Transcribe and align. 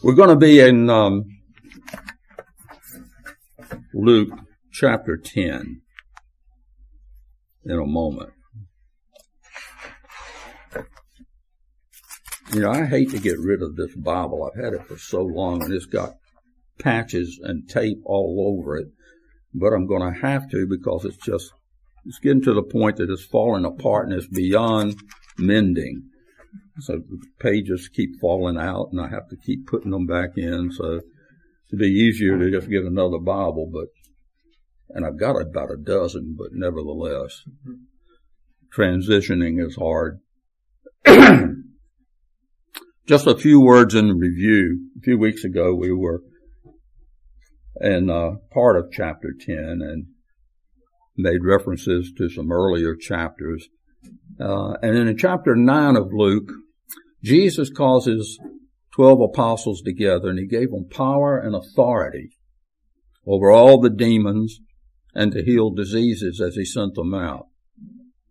We're 0.00 0.14
going 0.14 0.28
to 0.28 0.36
be 0.36 0.60
in 0.60 0.88
um, 0.88 1.24
Luke 3.92 4.30
chapter 4.70 5.16
10 5.16 5.82
in 7.64 7.78
a 7.78 7.84
moment. 7.84 8.30
You 12.52 12.60
know, 12.60 12.70
I 12.70 12.84
hate 12.84 13.10
to 13.10 13.18
get 13.18 13.40
rid 13.40 13.60
of 13.60 13.74
this 13.74 13.92
Bible. 13.96 14.48
I've 14.48 14.62
had 14.62 14.72
it 14.72 14.86
for 14.86 14.96
so 14.96 15.22
long 15.22 15.64
and 15.64 15.74
it's 15.74 15.86
got 15.86 16.14
patches 16.78 17.40
and 17.42 17.68
tape 17.68 17.98
all 18.04 18.56
over 18.56 18.76
it, 18.76 18.86
but 19.52 19.72
I'm 19.72 19.88
going 19.88 20.14
to 20.14 20.20
have 20.20 20.48
to 20.50 20.64
because 20.64 21.04
it's 21.06 21.16
just, 21.16 21.50
it's 22.06 22.20
getting 22.20 22.42
to 22.42 22.54
the 22.54 22.62
point 22.62 22.98
that 22.98 23.10
it's 23.10 23.24
falling 23.24 23.64
apart 23.64 24.06
and 24.06 24.16
it's 24.16 24.28
beyond 24.28 24.94
mending. 25.36 26.08
So 26.80 27.02
pages 27.38 27.88
keep 27.88 28.20
falling 28.20 28.56
out 28.56 28.88
and 28.92 29.00
I 29.00 29.08
have 29.08 29.28
to 29.30 29.36
keep 29.36 29.66
putting 29.66 29.90
them 29.90 30.06
back 30.06 30.30
in. 30.36 30.70
So 30.72 31.00
it'd 31.68 31.78
be 31.78 31.86
easier 31.86 32.38
to 32.38 32.50
just 32.50 32.70
get 32.70 32.84
another 32.84 33.18
Bible, 33.18 33.68
but, 33.72 33.88
and 34.90 35.04
I've 35.04 35.18
got 35.18 35.40
about 35.40 35.70
a 35.70 35.76
dozen, 35.76 36.36
but 36.38 36.48
nevertheless, 36.52 37.42
transitioning 38.76 39.64
is 39.64 39.76
hard. 39.76 40.20
just 43.06 43.26
a 43.26 43.36
few 43.36 43.60
words 43.60 43.94
in 43.94 44.18
review. 44.18 44.90
A 44.98 45.00
few 45.00 45.18
weeks 45.18 45.44
ago 45.44 45.74
we 45.74 45.92
were 45.92 46.22
in 47.80 48.10
uh, 48.10 48.32
part 48.52 48.76
of 48.76 48.92
chapter 48.92 49.32
10 49.38 49.56
and 49.56 50.06
made 51.16 51.44
references 51.44 52.12
to 52.16 52.28
some 52.28 52.52
earlier 52.52 52.94
chapters. 52.94 53.68
Uh, 54.40 54.74
and 54.82 54.96
in 54.96 55.16
chapter 55.18 55.56
9 55.56 55.96
of 55.96 56.12
Luke, 56.12 56.50
Jesus 57.22 57.70
calls 57.70 58.06
his 58.06 58.38
12 58.94 59.20
apostles 59.32 59.82
together 59.82 60.28
and 60.28 60.38
he 60.38 60.46
gave 60.46 60.70
them 60.70 60.88
power 60.88 61.38
and 61.38 61.54
authority 61.54 62.30
over 63.26 63.50
all 63.50 63.80
the 63.80 63.90
demons 63.90 64.60
and 65.14 65.32
to 65.32 65.44
heal 65.44 65.70
diseases 65.70 66.40
as 66.40 66.54
he 66.54 66.64
sent 66.64 66.94
them 66.94 67.14
out. 67.14 67.46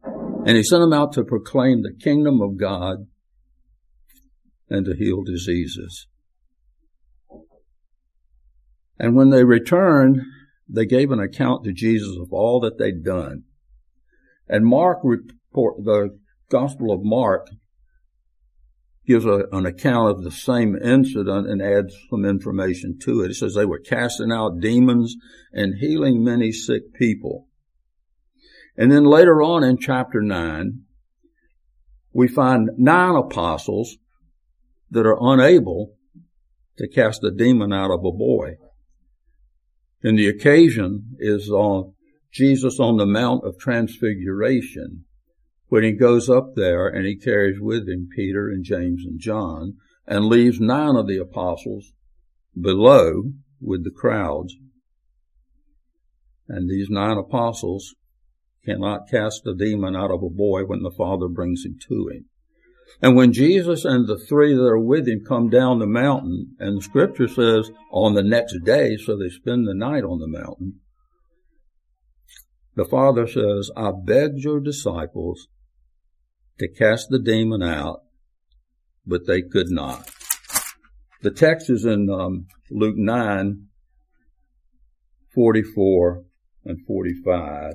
And 0.04 0.56
he 0.56 0.64
sent 0.64 0.82
them 0.82 0.94
out 0.94 1.12
to 1.14 1.24
proclaim 1.24 1.82
the 1.82 1.94
kingdom 1.94 2.42
of 2.42 2.58
God 2.58 3.08
and 4.70 4.86
to 4.86 4.96
heal 4.96 5.24
diseases. 5.24 6.08
And 9.00 9.16
when 9.16 9.30
they 9.30 9.44
returned, 9.44 10.22
they 10.70 10.86
gave 10.86 11.12
an 11.12 11.20
account 11.20 11.64
to 11.66 11.74
Jesus 11.74 12.18
of 12.20 12.32
all 12.32 12.60
that 12.62 12.78
they'd 12.78 13.04
done. 13.04 13.44
And 14.48 14.66
Mark 14.66 15.04
the 15.84 16.18
Gospel 16.50 16.92
of 16.92 17.02
Mark 17.04 17.48
gives 19.06 19.26
a, 19.26 19.46
an 19.52 19.66
account 19.66 20.12
of 20.12 20.24
the 20.24 20.32
same 20.32 20.76
incident 20.76 21.48
and 21.48 21.62
adds 21.62 21.96
some 22.10 22.26
information 22.26 23.00
to 23.02 23.22
it. 23.22 23.32
It 23.32 23.36
says 23.36 23.56
they 23.56 23.66
were 23.66 23.80
casting 23.80 24.32
out 24.32 24.60
demons 24.60 25.16
and 25.54 25.76
healing 25.80 26.24
many 26.24 26.52
sick 26.52 26.94
people. 26.94 27.48
And 28.76 28.92
then 28.92 29.06
later 29.06 29.42
on 29.42 29.64
in 29.64 29.78
chapter 29.78 30.22
9, 30.22 30.82
we 32.14 32.28
find 32.28 32.70
nine 32.78 33.16
apostles 33.16 33.98
that 34.92 35.06
are 35.06 35.18
unable 35.20 35.96
to 36.78 36.88
cast 36.88 37.24
a 37.24 37.32
demon 37.32 37.74
out 37.74 37.92
of 37.92 38.06
a 38.06 38.12
boy. 38.12 38.56
And 40.04 40.18
the 40.18 40.28
occasion 40.28 41.16
is 41.20 41.50
on 41.50 41.94
Jesus 42.32 42.80
on 42.80 42.98
the 42.98 43.06
Mount 43.06 43.44
of 43.46 43.58
Transfiguration 43.58 45.06
when 45.70 45.84
he 45.84 45.92
goes 45.92 46.30
up 46.30 46.56
there 46.56 46.88
and 46.88 47.06
he 47.06 47.16
carries 47.16 47.60
with 47.60 47.88
him 47.88 48.10
Peter 48.16 48.48
and 48.48 48.64
James 48.64 49.04
and 49.06 49.20
John 49.20 49.76
and 50.08 50.26
leaves 50.26 50.60
nine 50.60 50.96
of 50.96 51.08
the 51.08 51.18
apostles 51.18 51.92
below 52.60 53.34
with 53.62 53.84
the 53.84 53.92
crowds. 53.92 54.56
And 56.48 56.70
these 56.70 56.90
nine 56.90 57.18
apostles 57.18 57.96
cannot 58.64 59.10
cast 59.10 59.46
a 59.46 59.54
demon 59.54 59.96
out 59.96 60.12
of 60.12 60.24
a 60.24 60.30
boy 60.30 60.64
when 60.66 60.84
the 60.84 60.92
Father 60.92 61.28
brings 61.28 61.66
him 61.66 61.78
to 61.90 62.10
him. 62.14 62.26
And 63.02 63.18
when 63.18 63.34
Jesus 63.34 63.84
and 63.84 64.08
the 64.08 64.18
three 64.18 64.56
that 64.56 64.64
are 64.64 64.80
with 64.80 65.08
him 65.08 65.24
come 65.28 65.50
down 65.50 65.80
the 65.80 65.86
mountain, 65.86 66.56
and 66.58 66.78
the 66.78 66.82
scripture 66.82 67.28
says 67.28 67.70
on 67.92 68.14
the 68.14 68.24
next 68.24 68.56
day, 68.64 68.96
so 68.96 69.18
they 69.18 69.30
spend 69.30 69.68
the 69.68 69.74
night 69.74 70.06
on 70.06 70.20
the 70.20 70.28
mountain, 70.28 70.80
the 72.76 72.86
Father 72.86 73.28
says, 73.28 73.70
I 73.76 73.92
begged 73.92 74.38
your 74.38 74.62
disciples 74.62 75.48
to 76.60 76.68
cast 76.68 77.10
the 77.10 77.20
demon 77.20 77.62
out, 77.62 78.02
but 79.06 79.28
they 79.28 79.42
could 79.42 79.70
not. 79.70 80.10
The 81.22 81.32
text 81.32 81.70
is 81.70 81.86
in 81.86 82.10
um, 82.10 82.48
Luke 82.72 82.98
9, 82.98 83.68
44 85.34 86.24
and 86.66 86.78
45. 86.86 87.74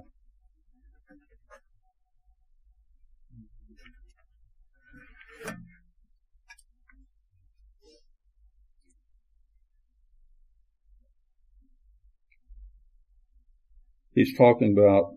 He's 14.14 14.36
talking 14.36 14.76
about, 14.76 15.14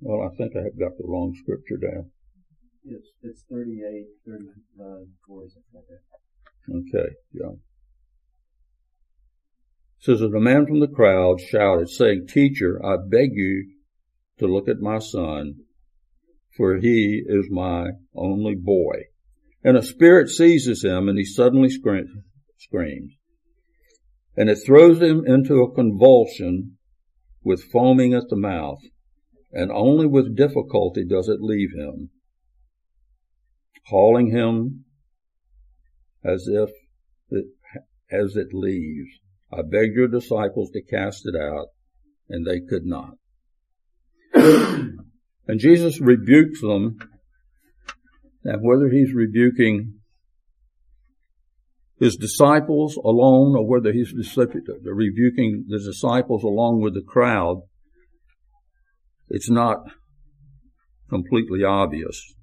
well, 0.00 0.28
I 0.30 0.36
think 0.36 0.54
I 0.54 0.62
have 0.62 0.78
got 0.78 0.98
the 0.98 1.04
wrong 1.06 1.34
scripture 1.40 1.78
down. 1.78 2.10
It's, 2.90 3.08
it's 3.22 3.44
38, 3.50 4.06
39, 4.26 5.06
40, 5.26 5.48
something 5.50 5.62
like 5.74 5.84
that. 5.88 6.02
Okay, 6.74 7.14
yeah. 7.32 7.52
It 9.98 10.04
says 10.04 10.20
that 10.20 10.34
a 10.34 10.40
man 10.40 10.66
from 10.66 10.80
the 10.80 10.88
crowd 10.88 11.40
shouted, 11.40 11.90
saying, 11.90 12.28
Teacher, 12.28 12.80
I 12.84 12.96
beg 12.96 13.30
you 13.32 13.72
to 14.38 14.46
look 14.46 14.68
at 14.68 14.80
my 14.80 14.98
son, 14.98 15.56
for 16.56 16.78
he 16.78 17.22
is 17.26 17.48
my 17.50 17.90
only 18.14 18.54
boy. 18.54 19.04
And 19.62 19.76
a 19.76 19.82
spirit 19.82 20.28
seizes 20.28 20.82
him, 20.82 21.08
and 21.08 21.18
he 21.18 21.24
suddenly 21.24 21.68
screams. 21.68 23.12
And 24.36 24.48
it 24.48 24.58
throws 24.64 25.02
him 25.02 25.24
into 25.26 25.62
a 25.62 25.74
convulsion 25.74 26.78
with 27.42 27.70
foaming 27.70 28.14
at 28.14 28.28
the 28.30 28.36
mouth, 28.36 28.80
and 29.52 29.70
only 29.72 30.06
with 30.06 30.36
difficulty 30.36 31.04
does 31.04 31.28
it 31.28 31.40
leave 31.40 31.70
him 31.76 32.10
calling 33.88 34.30
him 34.30 34.84
as 36.24 36.46
if 36.48 36.70
it, 37.30 37.46
as 38.10 38.36
it 38.36 38.48
leaves. 38.52 39.10
I 39.52 39.62
begged 39.62 39.94
your 39.94 40.08
disciples 40.08 40.70
to 40.72 40.82
cast 40.82 41.22
it 41.26 41.34
out, 41.40 41.68
and 42.28 42.46
they 42.46 42.60
could 42.60 42.84
not. 42.84 43.14
and 44.34 45.58
Jesus 45.58 46.00
rebukes 46.00 46.60
them, 46.60 46.98
and 48.44 48.62
whether 48.62 48.88
he's 48.88 49.14
rebuking 49.14 49.94
his 51.98 52.16
disciples 52.16 52.96
alone 52.96 53.56
or 53.56 53.66
whether 53.66 53.92
he's 53.92 54.12
rebuking 54.12 55.64
the 55.68 55.78
disciples 55.78 56.44
along 56.44 56.80
with 56.80 56.94
the 56.94 57.02
crowd, 57.02 57.62
it's 59.28 59.50
not 59.50 59.78
completely 61.10 61.64
obvious. 61.64 62.34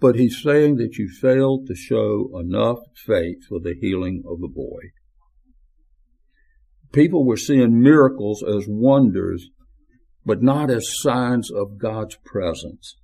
But 0.00 0.16
he's 0.16 0.42
saying 0.42 0.76
that 0.76 0.96
you 0.96 1.08
failed 1.08 1.66
to 1.66 1.74
show 1.74 2.30
enough 2.38 2.78
faith 2.94 3.44
for 3.48 3.60
the 3.60 3.74
healing 3.80 4.22
of 4.26 4.40
the 4.40 4.48
boy. 4.48 4.90
People 6.92 7.26
were 7.26 7.36
seeing 7.36 7.80
miracles 7.82 8.42
as 8.42 8.66
wonders, 8.68 9.48
but 10.24 10.42
not 10.42 10.70
as 10.70 11.00
signs 11.00 11.50
of 11.50 11.78
God's 11.78 12.16
presence 12.24 12.96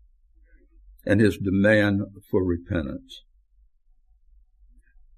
and 1.05 1.21
his 1.21 1.39
demand 1.39 2.03
for 2.31 2.45
repentance. 2.45 3.23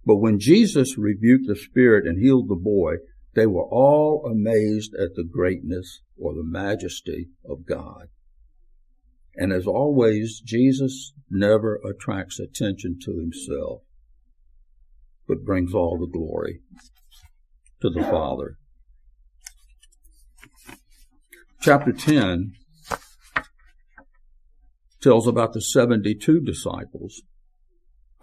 But 0.06 0.16
when 0.16 0.38
Jesus 0.38 0.98
rebuked 0.98 1.46
the 1.46 1.56
spirit 1.56 2.06
and 2.06 2.22
healed 2.22 2.48
the 2.48 2.56
boy, 2.56 2.96
they 3.34 3.46
were 3.46 3.64
all 3.64 4.26
amazed 4.30 4.94
at 4.94 5.14
the 5.14 5.24
greatness 5.24 6.02
or 6.16 6.34
the 6.34 6.44
majesty 6.44 7.28
of 7.44 7.66
God. 7.66 8.08
And 9.36 9.52
as 9.52 9.66
always, 9.66 10.40
Jesus 10.40 11.12
never 11.30 11.80
attracts 11.84 12.38
attention 12.38 12.98
to 13.04 13.18
himself, 13.18 13.82
but 15.26 15.44
brings 15.44 15.74
all 15.74 15.98
the 15.98 16.06
glory 16.06 16.60
to 17.80 17.90
the 17.90 18.02
Father. 18.02 18.56
Chapter 21.60 21.92
10 21.92 22.52
tells 25.02 25.26
about 25.26 25.52
the 25.52 25.60
72 25.60 26.40
disciples 26.40 27.22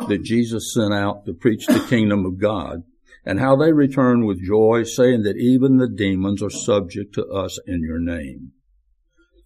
that 0.08 0.24
Jesus 0.24 0.74
sent 0.74 0.94
out 0.94 1.26
to 1.26 1.34
preach 1.34 1.68
the 1.68 1.86
kingdom 1.90 2.26
of 2.26 2.40
God 2.40 2.84
and 3.26 3.40
how 3.40 3.56
they 3.56 3.72
return 3.72 4.26
with 4.26 4.44
joy, 4.44 4.84
saying 4.84 5.24
that 5.24 5.38
even 5.38 5.78
the 5.78 5.90
demons 5.90 6.42
are 6.42 6.50
subject 6.50 7.14
to 7.16 7.26
us 7.28 7.60
in 7.68 7.84
your 7.84 8.00
name. 8.00 8.54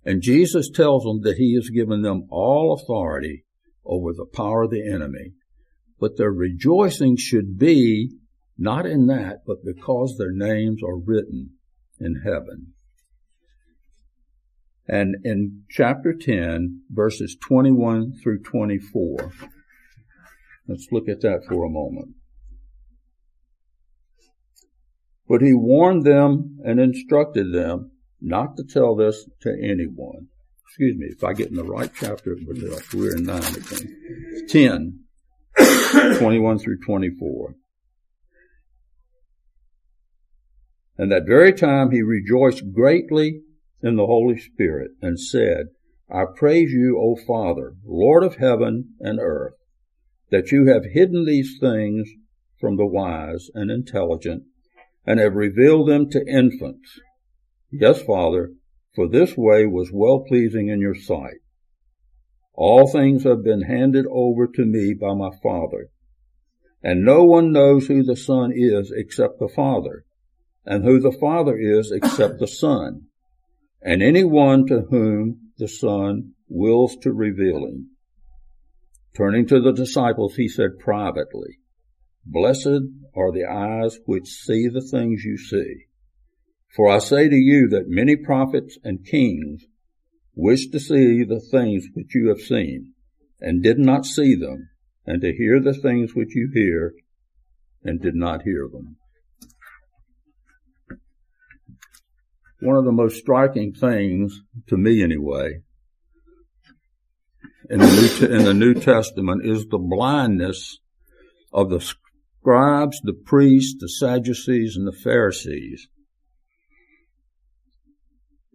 And 0.06 0.22
Jesus 0.22 0.70
tells 0.70 1.04
them 1.04 1.22
that 1.24 1.38
he 1.38 1.56
has 1.56 1.70
given 1.70 2.04
them 2.04 2.28
all 2.30 2.74
authority 2.74 3.44
over 3.84 4.14
the 4.14 4.28
power 4.32 4.64
of 4.64 4.72
the 4.72 4.88
enemy. 4.88 5.34
But 6.00 6.18
their 6.18 6.32
rejoicing 6.32 7.18
should 7.18 7.58
be 7.58 8.12
not 8.58 8.86
in 8.86 9.08
that, 9.08 9.40
but 9.46 9.66
because 9.66 10.16
their 10.18 10.32
names 10.32 10.82
are 10.84 10.98
written 10.98 11.52
in 12.00 12.22
heaven. 12.24 12.74
And 14.88 15.16
in 15.24 15.64
chapter 15.70 16.14
10, 16.14 16.84
verses 16.90 17.36
21 17.48 18.14
through 18.22 18.44
24, 18.44 19.32
let's 20.68 20.88
look 20.92 21.10
at 21.10 21.22
that 21.22 21.42
for 21.50 21.66
a 21.66 21.70
moment. 21.70 22.16
But 25.28 25.42
he 25.42 25.56
warned 25.56 26.06
them 26.06 26.60
and 26.64 26.80
instructed 26.80 27.52
them 27.52 27.92
not 28.26 28.58
to 28.58 28.64
tell 28.64 28.96
this 28.96 29.30
to 29.42 29.50
anyone. 29.52 30.28
Excuse 30.68 30.98
me, 30.98 31.08
if 31.10 31.24
I 31.24 31.34
get 31.34 31.50
in 31.50 31.56
the 31.56 31.64
right 31.64 31.92
chapter, 31.94 32.36
we're 32.94 33.16
in 33.16 33.24
9 33.24 33.38
again. 33.56 34.48
10, 34.50 35.00
21 36.18 36.60
through 36.60 36.80
24. 36.86 37.56
And 40.98 41.12
that 41.12 41.28
very 41.28 41.54
time 41.54 41.92
he 41.92 42.02
rejoiced 42.02 42.74
greatly 42.74 43.42
in 43.84 43.96
the 43.96 44.08
Holy 44.08 44.40
Spirit 44.40 44.92
and 45.02 45.20
said, 45.20 45.68
I 46.10 46.24
praise 46.36 46.72
you, 46.72 47.00
O 47.00 47.16
Father, 47.16 47.76
Lord 47.86 48.24
of 48.24 48.38
heaven 48.38 48.96
and 49.00 49.20
earth, 49.20 49.54
that 50.32 50.52
you 50.52 50.68
have 50.68 50.94
hidden 50.94 51.26
these 51.26 51.58
things 51.60 52.10
from 52.60 52.78
the 52.78 52.86
wise 52.86 53.50
and 53.54 53.70
intelligent 53.70 54.44
and 55.06 55.20
have 55.20 55.36
revealed 55.36 55.88
them 55.90 56.10
to 56.10 56.26
infants. 56.28 57.00
Yes, 57.78 58.02
Father, 58.02 58.54
for 58.96 59.10
this 59.10 59.36
way 59.36 59.66
was 59.66 59.92
well 59.92 60.24
pleasing 60.26 60.70
in 60.70 60.80
your 60.80 60.96
sight. 60.96 61.40
All 62.54 62.88
things 62.88 63.26
have 63.26 63.44
been 63.44 63.64
handed 63.64 64.06
over 64.10 64.48
to 64.48 64.66
me 64.66 64.94
by 64.94 65.14
my 65.14 65.32
Father, 65.44 65.90
and 66.82 67.04
no 67.04 67.26
one 67.26 67.52
knows 67.52 67.88
who 67.88 68.02
the 68.02 68.16
Son 68.16 68.54
is 68.56 68.94
except 68.96 69.40
the 69.40 69.50
Father, 69.50 70.06
and 70.66 70.86
who 70.86 71.02
the 71.02 71.12
Father 71.12 71.58
is 71.58 71.92
except 71.92 72.40
the 72.40 72.48
Son, 72.48 73.08
and 73.82 74.02
any 74.02 74.24
one 74.24 74.66
to 74.68 74.84
whom 74.90 75.52
the 75.58 75.68
Son 75.68 76.32
wills 76.48 76.96
to 77.02 77.12
reveal 77.12 77.66
him. 77.66 77.90
Turning 79.18 79.46
to 79.48 79.60
the 79.60 79.74
disciples, 79.74 80.36
he 80.36 80.48
said 80.48 80.80
privately, 80.80 81.60
Blessed 82.26 82.88
are 83.14 83.34
the 83.34 83.46
eyes 83.46 84.00
which 84.06 84.30
see 84.30 84.70
the 84.70 84.82
things 84.82 85.26
you 85.26 85.38
see. 85.38 85.88
For 86.76 86.90
I 86.90 87.00
say 87.00 87.30
to 87.30 87.36
you 87.36 87.70
that 87.70 87.88
many 87.88 88.18
prophets 88.18 88.78
and 88.84 89.06
kings 89.06 89.64
wish 90.36 90.68
to 90.72 90.80
see 90.80 91.24
the 91.24 91.40
things 91.40 91.86
which 91.94 92.14
you 92.14 92.28
have 92.28 92.42
seen, 92.42 92.94
and 93.40 93.64
did 93.64 93.80
not 93.80 94.06
see 94.06 94.36
them, 94.36 94.70
and 95.06 95.22
to 95.22 95.32
hear 95.32 95.62
the 95.62 95.74
things 95.74 96.14
which 96.14 96.36
you 96.36 96.50
hear, 96.54 96.94
and 97.84 98.02
did 98.02 98.16
not 98.16 98.42
hear 98.42 98.68
them. 98.70 98.98
One 102.60 102.76
of 102.76 102.84
the 102.84 102.92
most 102.92 103.18
striking 103.18 103.74
things, 103.74 104.42
to 104.68 104.76
me 104.76 105.02
anyway, 105.02 105.62
in 107.70 107.80
the 107.80 107.88
New, 107.88 108.36
in 108.36 108.44
the 108.44 108.54
New 108.54 108.74
Testament 108.74 109.46
is 109.46 109.66
the 109.68 109.78
blindness 109.78 110.80
of 111.54 111.70
the 111.70 111.80
scribes, 111.80 113.00
the 113.04 113.14
priests, 113.14 113.76
the 113.80 113.88
Sadducees, 113.88 114.76
and 114.76 114.88
the 114.88 114.92
Pharisees. 114.92 115.88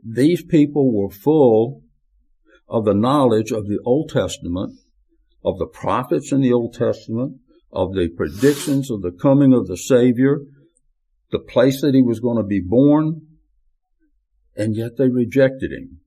These 0.05 0.45
people 0.45 0.93
were 0.93 1.11
full 1.11 1.83
of 2.69 2.85
the 2.85 2.95
knowledge 2.95 3.51
of 3.51 3.67
the 3.67 3.79
Old 3.85 4.11
Testament, 4.11 4.79
of 5.45 5.59
the 5.59 5.67
prophets 5.67 6.33
in 6.33 6.41
the 6.41 6.53
Old 6.53 6.75
Testament, 6.75 7.39
of 7.73 7.95
the 7.95 8.09
predictions 8.09 8.91
of 8.91 9.03
the 9.03 9.13
coming 9.13 9.53
of 9.53 9.67
the 9.67 9.77
Savior, 9.77 10.39
the 11.31 11.39
place 11.39 11.81
that 11.83 11.95
he 11.95 12.03
was 12.03 12.21
going 12.21 12.37
to 12.37 12.43
be 12.43 12.61
born, 12.61 13.23
and 14.57 14.77
yet 14.77 14.97
they 14.97 15.09
rejected 15.09 15.73
him. 15.73 16.01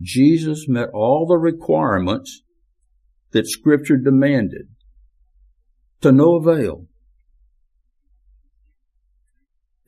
Jesus 0.00 0.66
met 0.68 0.88
all 0.94 1.26
the 1.26 1.36
requirements 1.36 2.42
that 3.32 3.46
scripture 3.46 3.96
demanded 3.96 4.68
to 6.00 6.10
no 6.10 6.36
avail. 6.36 6.86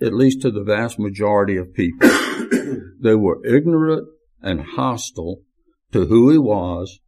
At 0.03 0.13
least 0.13 0.43
to 0.43 0.51
the 0.51 0.65
vast 0.65 0.99
majority 0.99 1.57
of 1.57 1.73
people. 1.75 2.09
they 3.01 3.15
were 3.15 3.45
ignorant 3.47 4.09
and 4.41 4.61
hostile 4.61 5.43
to 5.93 6.07
who 6.07 6.31
he 6.31 6.39
was 6.39 6.99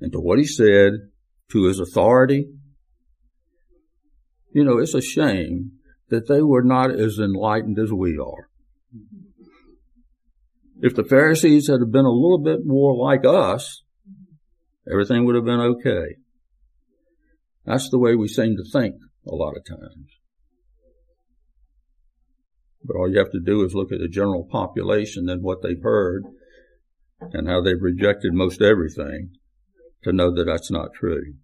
and 0.00 0.10
to 0.12 0.18
what 0.18 0.38
he 0.38 0.46
said, 0.46 0.92
to 1.50 1.64
his 1.64 1.78
authority. 1.78 2.46
You 4.52 4.64
know, 4.64 4.78
it's 4.78 4.94
a 4.94 5.02
shame 5.02 5.72
that 6.08 6.26
they 6.26 6.42
were 6.42 6.62
not 6.62 6.90
as 6.90 7.18
enlightened 7.18 7.78
as 7.78 7.92
we 7.92 8.18
are. 8.18 8.48
If 10.82 10.96
the 10.96 11.04
Pharisees 11.04 11.68
had 11.68 11.80
been 11.92 12.06
a 12.06 12.10
little 12.10 12.42
bit 12.42 12.60
more 12.64 12.96
like 12.96 13.24
us, 13.24 13.82
everything 14.90 15.24
would 15.24 15.34
have 15.34 15.44
been 15.44 15.60
okay. 15.60 16.16
That's 17.66 17.90
the 17.90 17.98
way 17.98 18.16
we 18.16 18.28
seem 18.28 18.56
to 18.56 18.64
think 18.72 18.96
a 19.26 19.34
lot 19.34 19.56
of 19.56 19.64
times. 19.64 20.19
But 22.84 22.96
all 22.96 23.10
you 23.10 23.18
have 23.18 23.32
to 23.32 23.40
do 23.40 23.64
is 23.64 23.74
look 23.74 23.92
at 23.92 24.00
the 24.00 24.08
general 24.08 24.46
population 24.50 25.28
and 25.28 25.42
what 25.42 25.62
they've 25.62 25.82
heard 25.82 26.24
and 27.20 27.48
how 27.48 27.60
they've 27.60 27.80
rejected 27.80 28.32
most 28.32 28.62
everything 28.62 29.32
to 30.02 30.12
know 30.12 30.34
that 30.34 30.44
that's 30.44 30.70
not 30.70 30.94
true. 30.94 31.34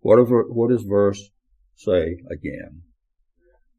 What, 0.00 0.18
what 0.28 0.70
does 0.70 0.84
verse 0.84 1.30
say 1.74 2.18
again? 2.30 2.82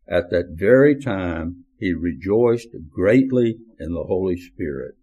At 0.07 0.29
that 0.31 0.55
very 0.55 0.99
time, 0.99 1.65
he 1.79 1.93
rejoiced 1.93 2.69
greatly 2.89 3.57
in 3.79 3.93
the 3.93 4.03
Holy 4.03 4.37
Spirit 4.37 4.95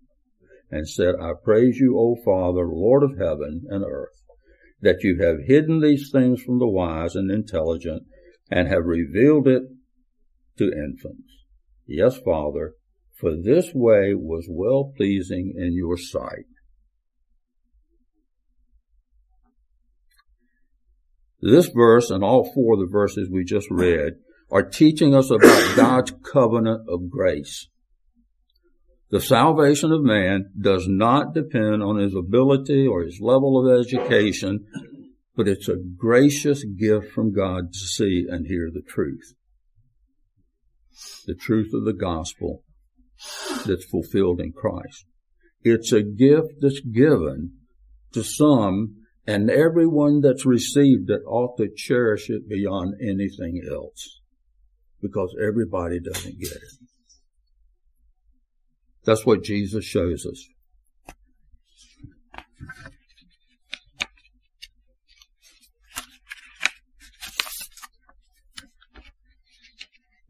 and 0.71 0.89
said, 0.89 1.15
I 1.21 1.33
praise 1.43 1.79
you, 1.79 1.99
O 1.99 2.17
Father, 2.25 2.67
Lord 2.67 3.03
of 3.03 3.19
heaven 3.19 3.63
and 3.69 3.85
earth, 3.85 4.23
that 4.81 5.03
you 5.03 5.19
have 5.23 5.47
hidden 5.47 5.81
these 5.81 6.11
things 6.11 6.43
from 6.43 6.59
the 6.59 6.69
wise 6.69 7.15
and 7.15 7.31
intelligent 7.31 8.05
and 8.51 8.69
have 8.69 8.85
revealed 8.85 9.47
it 9.49 9.63
to 10.59 10.65
infants. 10.65 11.33
Yes, 11.87 12.17
Father, 12.17 12.75
for 13.15 13.37
this 13.37 13.71
way 13.75 14.15
was 14.15 14.47
well 14.49 14.93
pleasing 14.97 15.55
in 15.57 15.75
your 15.75 15.97
sight. 15.97 16.47
This 21.41 21.69
verse 21.69 22.11
and 22.11 22.23
all 22.23 22.53
four 22.53 22.75
of 22.75 22.81
the 22.81 22.87
verses 22.87 23.29
we 23.31 23.45
just 23.45 23.69
read 23.71 24.15
are 24.51 24.63
teaching 24.63 25.15
us 25.15 25.31
about 25.31 25.73
God's 25.77 26.13
covenant 26.33 26.89
of 26.89 27.11
grace. 27.11 27.69
The 29.11 29.21
salvation 29.21 29.93
of 29.93 30.03
man 30.03 30.51
does 30.59 30.87
not 30.89 31.35
depend 31.35 31.83
on 31.83 31.99
his 31.99 32.15
ability 32.15 32.87
or 32.87 33.03
his 33.03 33.21
level 33.21 33.59
of 33.59 33.81
education, 33.81 34.67
but 35.37 35.49
it's 35.49 35.69
a 35.69 35.77
gracious 35.77 36.65
gift 36.65 37.13
from 37.13 37.35
God 37.35 37.73
to 37.73 37.79
see 37.79 38.27
and 38.29 38.47
hear 38.47 38.71
the 38.73 38.81
truth. 38.81 39.35
The 41.27 41.35
truth 41.35 41.73
of 41.75 41.85
the 41.85 41.93
gospel 41.93 42.63
that's 43.67 43.85
fulfilled 43.85 44.41
in 44.41 44.53
Christ. 44.53 45.07
It's 45.63 45.93
a 45.93 46.03
gift 46.03 46.55
that's 46.61 46.81
given 46.81 47.53
to 48.13 48.23
some 48.23 48.97
and 49.27 49.51
everyone 49.51 50.21
that's 50.21 50.45
received 50.45 51.09
it 51.11 51.23
ought 51.27 51.57
to 51.59 51.69
cherish 51.75 52.29
it 52.29 52.49
beyond 52.49 52.95
anything 53.01 53.63
else 53.71 54.21
because 55.01 55.35
everybody 55.41 56.01
doesn't 56.01 56.41
get 56.41 56.53
it. 56.53 56.63
That's 59.05 59.25
what 59.25 59.45
Jesus 59.45 59.85
shows 59.85 60.27
us. 60.27 60.49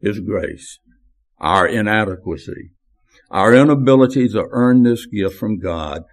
His 0.03 0.19
grace, 0.19 0.79
our 1.39 1.65
inadequacy, 1.65 2.71
our 3.31 3.55
inability 3.55 4.27
to 4.29 4.45
earn 4.51 4.83
this 4.83 5.05
gift 5.05 5.37
from 5.37 5.59
God. 5.59 6.03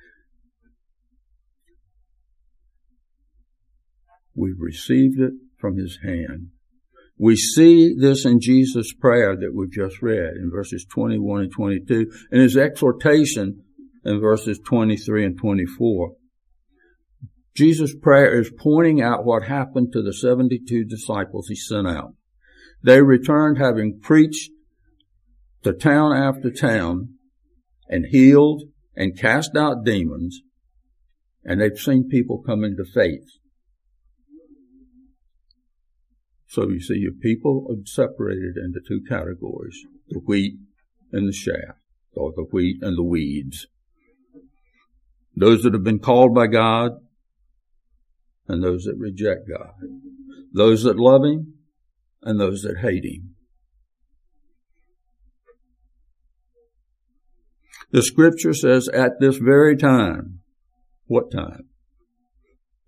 We've 4.34 4.60
received 4.60 5.20
it 5.20 5.32
from 5.58 5.76
His 5.76 5.98
hand. 6.04 6.50
We 7.18 7.36
see 7.36 7.94
this 7.98 8.24
in 8.24 8.40
Jesus' 8.40 8.94
prayer 8.94 9.36
that 9.36 9.52
we've 9.54 9.70
just 9.70 10.00
read 10.00 10.36
in 10.36 10.50
verses 10.50 10.86
21 10.88 11.42
and 11.42 11.52
22, 11.52 12.10
and 12.30 12.40
his 12.40 12.56
exhortation 12.56 13.64
in 14.06 14.20
verses 14.20 14.58
23 14.64 15.26
and 15.26 15.38
24. 15.38 16.12
Jesus' 17.54 17.94
prayer 17.94 18.40
is 18.40 18.50
pointing 18.58 19.02
out 19.02 19.26
what 19.26 19.42
happened 19.42 19.92
to 19.92 20.00
the 20.00 20.14
72 20.14 20.84
disciples 20.84 21.48
he 21.48 21.56
sent 21.56 21.86
out. 21.86 22.14
They 22.82 23.02
returned 23.02 23.58
having 23.58 24.00
preached 24.00 24.50
to 25.62 25.72
town 25.72 26.16
after 26.16 26.50
town 26.50 27.14
and 27.88 28.06
healed 28.06 28.62
and 28.96 29.18
cast 29.18 29.56
out 29.56 29.84
demons, 29.84 30.40
and 31.44 31.60
they've 31.60 31.78
seen 31.78 32.08
people 32.08 32.42
come 32.44 32.64
into 32.64 32.84
faith. 32.84 33.28
So 36.46 36.68
you 36.68 36.80
see, 36.80 36.96
your 36.96 37.12
people 37.12 37.66
are 37.70 37.84
separated 37.84 38.56
into 38.56 38.80
two 38.86 39.02
categories, 39.08 39.78
the 40.08 40.18
wheat 40.18 40.54
and 41.12 41.28
the 41.28 41.32
chaff, 41.32 41.76
or 42.14 42.32
the 42.34 42.46
wheat 42.50 42.82
and 42.82 42.96
the 42.96 43.04
weeds. 43.04 43.66
Those 45.36 45.62
that 45.62 45.74
have 45.74 45.84
been 45.84 46.00
called 46.00 46.34
by 46.34 46.48
God 46.48 46.92
and 48.48 48.64
those 48.64 48.84
that 48.84 48.96
reject 48.98 49.48
God. 49.48 49.74
Those 50.52 50.82
that 50.82 50.96
love 50.96 51.24
Him 51.24 51.54
and 52.22 52.40
those 52.40 52.62
that 52.62 52.78
hate 52.78 53.04
Him. 53.04 53.34
The 57.92 58.02
scripture 58.02 58.54
says 58.54 58.88
at 58.88 59.12
this 59.20 59.36
very 59.36 59.76
time, 59.76 60.40
what 61.06 61.32
time? 61.32 61.68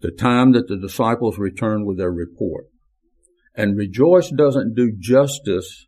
The 0.01 0.13
time 0.13 0.53
that 0.53 0.69
the 0.69 0.77
disciples 0.77 1.39
return 1.39 1.85
with 1.85 1.99
their 1.99 2.13
report. 2.13 2.67
And 3.55 3.77
rejoice 3.77 4.31
doesn't 4.31 4.75
do 4.75 4.93
justice 4.97 5.87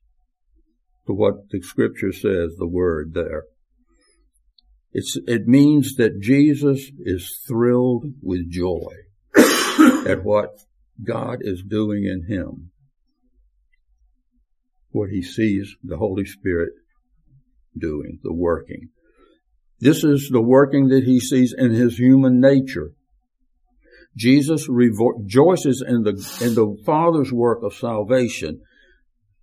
to 1.06 1.12
what 1.12 1.48
the 1.50 1.62
scripture 1.62 2.12
says, 2.12 2.56
the 2.58 2.68
word 2.68 3.14
there. 3.14 3.44
It's, 4.92 5.18
it 5.26 5.46
means 5.46 5.96
that 5.96 6.20
Jesus 6.20 6.90
is 7.00 7.40
thrilled 7.46 8.06
with 8.22 8.50
joy 8.50 8.92
at 10.06 10.24
what 10.24 10.50
God 11.02 11.38
is 11.40 11.64
doing 11.68 12.04
in 12.04 12.26
him. 12.28 12.70
What 14.94 15.10
he 15.10 15.22
sees 15.22 15.74
the 15.82 15.96
Holy 15.96 16.24
Spirit 16.24 16.70
doing, 17.76 18.20
the 18.22 18.32
working. 18.32 18.90
This 19.80 20.04
is 20.04 20.28
the 20.30 20.40
working 20.40 20.86
that 20.90 21.02
he 21.02 21.18
sees 21.18 21.52
in 21.52 21.72
his 21.72 21.98
human 21.98 22.40
nature. 22.40 22.92
Jesus 24.16 24.68
rejoices 24.68 25.84
in 25.84 26.04
the, 26.04 26.12
in 26.40 26.54
the 26.54 26.76
Father's 26.86 27.32
work 27.32 27.64
of 27.64 27.74
salvation, 27.74 28.60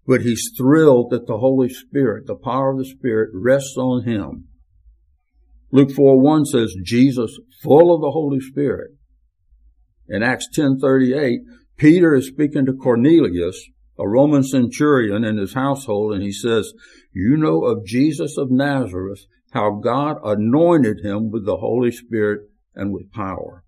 but 0.08 0.22
he's 0.22 0.53
thrilled 0.58 1.10
that 1.10 1.27
the 1.27 1.39
Holy 1.39 1.67
Spirit, 1.67 2.27
the 2.27 2.36
power 2.36 2.72
of 2.72 2.77
the 2.77 2.86
Spirit 2.86 3.31
rests 3.34 3.75
on 3.75 4.05
him. 4.05 4.48
Luke 5.70 5.91
4 5.91 6.17
1 6.17 6.46
says, 6.46 6.74
Jesus, 6.81 7.38
full 7.62 7.93
of 7.93 8.00
the 8.00 8.12
Holy 8.12 8.39
Spirit. 8.39 8.91
In 10.08 10.24
Acts 10.24 10.48
10:38, 10.55 11.39
Peter 11.75 12.15
is 12.15 12.27
speaking 12.27 12.65
to 12.67 12.74
Cornelius, 12.74 13.70
a 14.01 14.08
Roman 14.08 14.43
centurion 14.43 15.24
in 15.24 15.38
his 15.38 15.53
household, 15.53 16.13
and 16.13 16.24
he 16.24 16.31
says, 16.31 16.74
You 17.13 17.38
know 17.38 17.65
of 17.65 17.86
Jesus 17.86 18.36
of 18.38 18.50
Nazareth, 18.50 19.25
how 19.51 19.79
God 19.84 20.17
anointed 20.24 21.05
him 21.05 21.29
with 21.29 21.46
the 21.46 21.58
Holy 21.58 21.91
Spirit 21.91 22.50
and 22.74 22.91
with 22.91 23.12
power. 23.12 23.63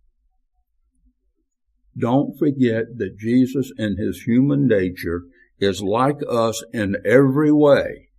Don't 1.95 2.35
forget 2.37 2.97
that 2.97 3.17
Jesus 3.19 3.71
in 3.77 3.97
his 3.97 4.23
human 4.23 4.67
nature 4.67 5.23
is 5.59 5.83
like 5.83 6.19
us 6.27 6.63
in 6.73 6.95
every 7.05 7.51
way 7.51 8.09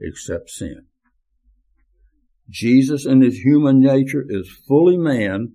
except 0.00 0.48
sin. 0.48 0.86
Jesus 2.48 3.04
in 3.04 3.20
his 3.20 3.40
human 3.40 3.80
nature 3.80 4.24
is 4.26 4.50
fully 4.66 4.96
man, 4.96 5.52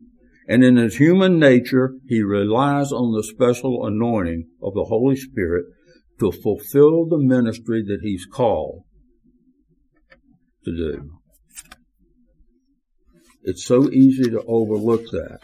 and 0.50 0.64
in 0.64 0.78
his 0.78 0.98
human 0.98 1.38
nature, 1.38 1.94
he 2.08 2.24
relies 2.24 2.92
on 2.92 3.14
the 3.14 3.24
special 3.24 3.86
anointing 3.86 4.48
of 4.64 4.74
the 4.74 4.86
Holy 4.86 5.16
Spirit 5.16 5.66
to 6.20 6.32
fulfill 6.32 7.06
the 7.06 7.20
ministry 7.20 7.84
that 7.84 8.00
he's 8.02 8.26
called 8.26 8.82
to 10.66 10.72
do. 10.72 11.12
It's 13.44 13.64
so 13.64 13.92
easy 13.92 14.32
to 14.32 14.42
overlook 14.48 15.04
that. 15.12 15.40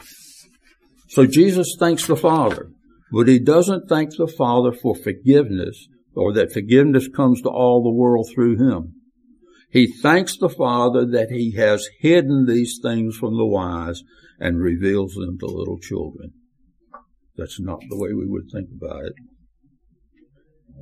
So 1.10 1.28
Jesus 1.28 1.76
thanks 1.80 2.08
the 2.08 2.16
Father, 2.16 2.72
but 3.12 3.28
he 3.28 3.38
doesn't 3.38 3.88
thank 3.88 4.18
the 4.18 4.28
Father 4.28 4.72
for 4.72 4.96
forgiveness 4.96 5.88
or 6.16 6.34
that 6.34 6.52
forgiveness 6.52 7.08
comes 7.16 7.44
to 7.44 7.50
all 7.50 7.84
the 7.84 7.94
world 7.94 8.28
through 8.34 8.58
him. 8.58 8.96
He 9.70 9.86
thanks 9.86 10.36
the 10.36 10.50
Father 10.50 11.06
that 11.06 11.30
he 11.30 11.56
has 11.58 11.88
hidden 12.00 12.48
these 12.48 12.80
things 12.82 13.16
from 13.18 13.38
the 13.38 13.46
wise 13.46 14.02
and 14.40 14.60
reveals 14.60 15.14
them 15.14 15.38
to 15.40 15.46
little 15.46 15.80
children. 15.80 16.34
That's 17.38 17.60
not 17.60 17.80
the 17.90 17.98
way 17.98 18.14
we 18.14 18.28
would 18.28 18.50
think 18.52 18.70
about 18.76 19.06
it. 19.06 19.14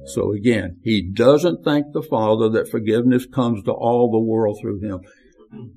So 0.06 0.34
again, 0.34 0.80
he 0.84 1.02
doesn't 1.02 1.64
thank 1.64 1.88
the 1.94 2.02
Father 2.02 2.50
that 2.50 2.70
forgiveness 2.70 3.26
comes 3.26 3.64
to 3.64 3.72
all 3.72 4.12
the 4.12 4.20
world 4.20 4.58
through 4.62 4.82
him. 4.82 5.00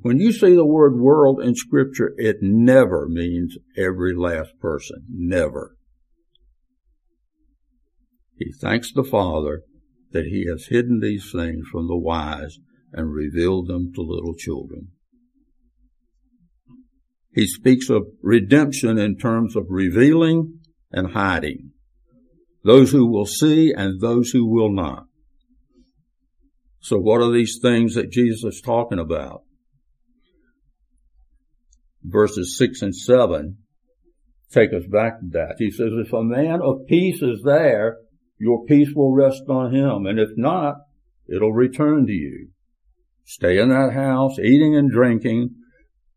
When 0.00 0.18
you 0.18 0.32
see 0.32 0.54
the 0.54 0.66
word 0.66 0.98
world 0.98 1.40
in 1.42 1.54
scripture, 1.54 2.14
it 2.16 2.36
never 2.40 3.06
means 3.08 3.58
every 3.76 4.14
last 4.14 4.58
person. 4.58 5.04
Never. 5.10 5.76
He 8.36 8.52
thanks 8.52 8.92
the 8.92 9.04
Father 9.04 9.62
that 10.12 10.26
he 10.26 10.46
has 10.46 10.66
hidden 10.66 11.00
these 11.00 11.30
things 11.30 11.66
from 11.70 11.88
the 11.88 11.96
wise 11.96 12.58
and 12.92 13.12
revealed 13.12 13.68
them 13.68 13.92
to 13.94 14.00
little 14.00 14.34
children. 14.34 14.88
He 17.36 17.46
speaks 17.46 17.90
of 17.90 18.06
redemption 18.22 18.96
in 18.96 19.18
terms 19.18 19.56
of 19.56 19.66
revealing 19.68 20.60
and 20.90 21.12
hiding 21.12 21.72
those 22.64 22.90
who 22.90 23.06
will 23.06 23.26
see 23.26 23.74
and 23.76 24.00
those 24.00 24.30
who 24.30 24.50
will 24.50 24.72
not. 24.72 25.04
So 26.80 26.96
what 26.96 27.20
are 27.20 27.30
these 27.30 27.58
things 27.60 27.94
that 27.94 28.10
Jesus 28.10 28.42
is 28.42 28.62
talking 28.64 28.98
about? 28.98 29.42
Verses 32.02 32.56
six 32.56 32.80
and 32.80 32.96
seven 32.96 33.58
take 34.50 34.72
us 34.72 34.86
back 34.90 35.20
to 35.20 35.26
that. 35.32 35.56
He 35.58 35.70
says, 35.70 35.90
if 35.92 36.14
a 36.14 36.24
man 36.24 36.60
of 36.62 36.86
peace 36.88 37.20
is 37.20 37.42
there, 37.44 37.98
your 38.38 38.64
peace 38.64 38.94
will 38.94 39.12
rest 39.14 39.42
on 39.50 39.74
him. 39.74 40.06
And 40.06 40.18
if 40.18 40.30
not, 40.36 40.76
it'll 41.28 41.52
return 41.52 42.06
to 42.06 42.12
you. 42.12 42.48
Stay 43.24 43.58
in 43.58 43.68
that 43.68 43.92
house, 43.92 44.38
eating 44.38 44.74
and 44.74 44.90
drinking, 44.90 45.55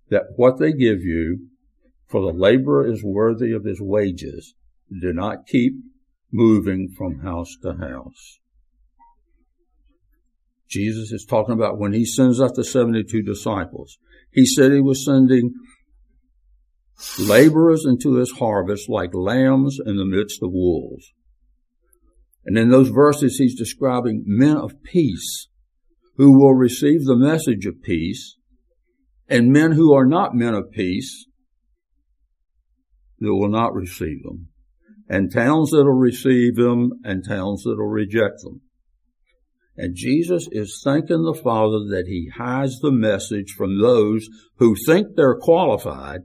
that 0.09 0.33
what 0.35 0.59
they 0.59 0.71
give 0.71 1.01
you, 1.01 1.47
for 2.07 2.21
the 2.21 2.37
laborer 2.37 2.91
is 2.91 3.03
worthy 3.03 3.51
of 3.51 3.65
his 3.65 3.79
wages. 3.79 4.55
Do 5.01 5.13
not 5.13 5.47
keep 5.47 5.73
moving 6.31 6.89
from 6.97 7.19
house 7.19 7.55
to 7.61 7.73
house. 7.73 8.39
Jesus 10.67 11.11
is 11.11 11.25
talking 11.25 11.53
about 11.53 11.79
when 11.79 11.93
he 11.93 12.05
sends 12.05 12.39
out 12.39 12.55
the 12.55 12.63
72 12.63 13.23
disciples. 13.23 13.97
He 14.31 14.45
said 14.45 14.71
he 14.71 14.81
was 14.81 15.03
sending 15.03 15.53
laborers 17.17 17.85
into 17.85 18.15
his 18.15 18.31
harvest 18.33 18.87
like 18.87 19.13
lambs 19.13 19.79
in 19.83 19.97
the 19.97 20.05
midst 20.05 20.43
of 20.43 20.51
wolves. 20.51 21.13
And 22.45 22.57
in 22.57 22.69
those 22.69 22.89
verses, 22.89 23.37
he's 23.37 23.57
describing 23.57 24.23
men 24.25 24.57
of 24.57 24.83
peace 24.83 25.47
who 26.17 26.37
will 26.37 26.53
receive 26.53 27.05
the 27.05 27.15
message 27.15 27.65
of 27.65 27.81
peace 27.81 28.37
and 29.29 29.51
men 29.51 29.73
who 29.73 29.93
are 29.93 30.05
not 30.05 30.35
men 30.35 30.55
of 30.55 30.71
peace 30.71 31.25
that 33.19 33.33
will 33.33 33.49
not 33.49 33.73
receive 33.73 34.23
them 34.23 34.49
and 35.07 35.31
towns 35.31 35.71
that'll 35.71 35.85
receive 35.85 36.55
them 36.55 36.91
and 37.03 37.23
towns 37.27 37.63
that'll 37.63 37.87
reject 37.87 38.41
them. 38.43 38.61
And 39.75 39.95
Jesus 39.95 40.47
is 40.51 40.81
thanking 40.83 41.23
the 41.23 41.39
Father 41.41 41.79
that 41.89 42.05
He 42.07 42.29
hides 42.35 42.79
the 42.79 42.91
message 42.91 43.53
from 43.57 43.81
those 43.81 44.27
who 44.57 44.75
think 44.85 45.15
they're 45.15 45.39
qualified 45.39 46.21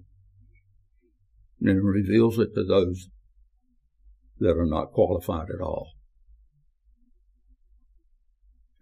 and 1.60 1.84
reveals 1.84 2.38
it 2.38 2.54
to 2.54 2.64
those 2.64 3.08
that 4.38 4.56
are 4.58 4.66
not 4.66 4.92
qualified 4.92 5.48
at 5.54 5.62
all. 5.62 5.93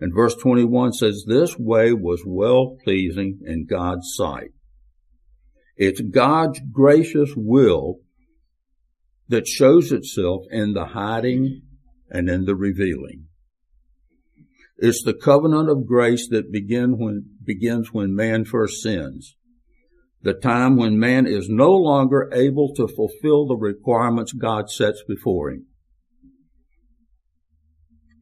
And 0.03 0.13
verse 0.13 0.35
21 0.35 0.95
says, 0.95 1.27
This 1.29 1.57
way 1.57 1.93
was 1.93 2.25
well 2.27 2.77
pleasing 2.83 3.39
in 3.47 3.67
God's 3.67 4.13
sight. 4.17 4.51
It's 5.77 6.01
God's 6.01 6.59
gracious 6.73 7.35
will 7.37 8.01
that 9.29 9.47
shows 9.47 9.93
itself 9.93 10.43
in 10.51 10.73
the 10.73 10.87
hiding 10.87 11.63
and 12.11 12.29
in 12.29 12.47
the 12.47 12.57
revealing. 12.57 13.27
It's 14.77 15.05
the 15.05 15.15
covenant 15.15 15.71
of 15.71 15.87
grace 15.87 16.29
that 16.31 16.51
begin 16.51 16.99
when, 16.99 17.37
begins 17.45 17.93
when 17.93 18.13
man 18.13 18.45
first 18.45 18.83
sins. 18.83 19.37
The 20.21 20.35
time 20.35 20.77
when 20.77 20.99
man 20.99 21.29
is 21.29 21.49
no 21.49 21.71
longer 21.71 22.29
able 22.35 22.75
to 22.75 22.89
fulfill 22.89 23.47
the 23.47 23.57
requirements 23.57 24.33
God 24.33 24.69
sets 24.69 25.05
before 25.07 25.53
him. 25.53 25.67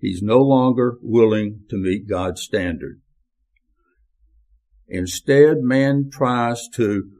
He's 0.00 0.22
no 0.22 0.38
longer 0.38 0.96
willing 1.02 1.64
to 1.68 1.76
meet 1.76 2.08
God's 2.08 2.40
standard. 2.42 3.00
Instead, 4.88 5.58
man 5.58 6.10
tries 6.10 6.66
to 6.74 7.10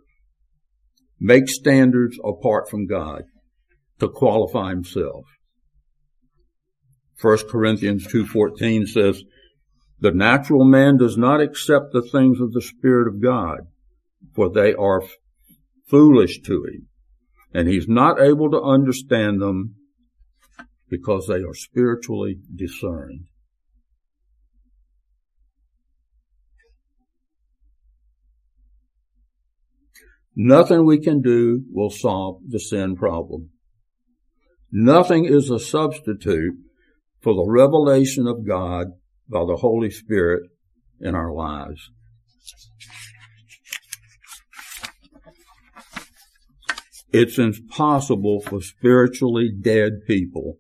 make 1.21 1.49
standards 1.49 2.19
apart 2.25 2.71
from 2.71 2.87
God 2.87 3.25
to 4.01 4.09
qualify 4.09 4.71
himself. 4.71 5.25
1 7.21 7.39
Corinthians 7.51 8.07
2.14 8.07 8.89
says, 8.89 9.23
The 10.01 10.11
natural 10.11 10.65
man 10.65 10.97
does 10.97 11.19
not 11.19 11.43
accept 11.43 11.93
the 11.93 12.03
things 12.03 12.41
of 12.41 12.53
the 12.53 12.63
Spirit 12.63 13.07
of 13.07 13.23
God, 13.23 13.69
for 14.35 14.51
they 14.51 14.73
are 14.73 15.03
foolish 15.87 16.41
to 16.43 16.65
him, 16.65 16.89
and 17.53 17.69
he's 17.69 17.87
not 17.87 18.19
able 18.19 18.51
to 18.51 18.63
understand 18.63 19.43
them 19.43 19.77
because 20.91 21.27
they 21.29 21.43
are 21.43 21.55
spiritually 21.55 22.39
discerned. 22.55 23.27
Nothing 30.35 30.85
we 30.85 30.99
can 30.99 31.21
do 31.21 31.65
will 31.71 31.91
solve 31.91 32.41
the 32.49 32.61
sin 32.61 32.97
problem. 32.97 33.51
Nothing 34.73 35.25
is 35.25 35.51
a 35.51 35.59
substitute 35.59 36.55
for 37.21 37.35
the 37.35 37.47
revelation 37.47 38.27
of 38.27 38.47
God 38.47 38.89
by 39.29 39.41
the 39.41 39.59
Holy 39.61 39.91
Spirit 39.91 40.45
in 41.01 41.15
our 41.15 41.33
lives. 41.33 41.91
It's 47.13 47.39
impossible 47.39 48.41
for 48.41 48.61
spiritually 48.61 49.51
dead 49.61 50.07
people 50.07 50.59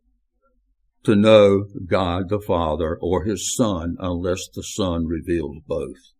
to 1.04 1.16
know 1.16 1.64
God 1.86 2.28
the 2.28 2.40
Father 2.40 2.98
or 3.00 3.24
His 3.24 3.54
Son 3.56 3.96
unless 3.98 4.48
the 4.54 4.62
Son 4.62 5.06
reveals 5.06 5.56
both. 5.66 6.12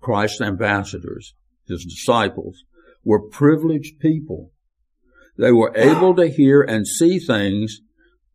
Christ's 0.00 0.40
ambassadors, 0.40 1.34
His 1.66 1.84
disciples, 1.84 2.64
were 3.04 3.28
privileged 3.28 4.00
people. 4.00 4.52
They 5.36 5.52
were 5.52 5.72
able 5.76 6.14
to 6.16 6.28
hear 6.28 6.62
and 6.62 6.86
see 6.86 7.18
things 7.18 7.80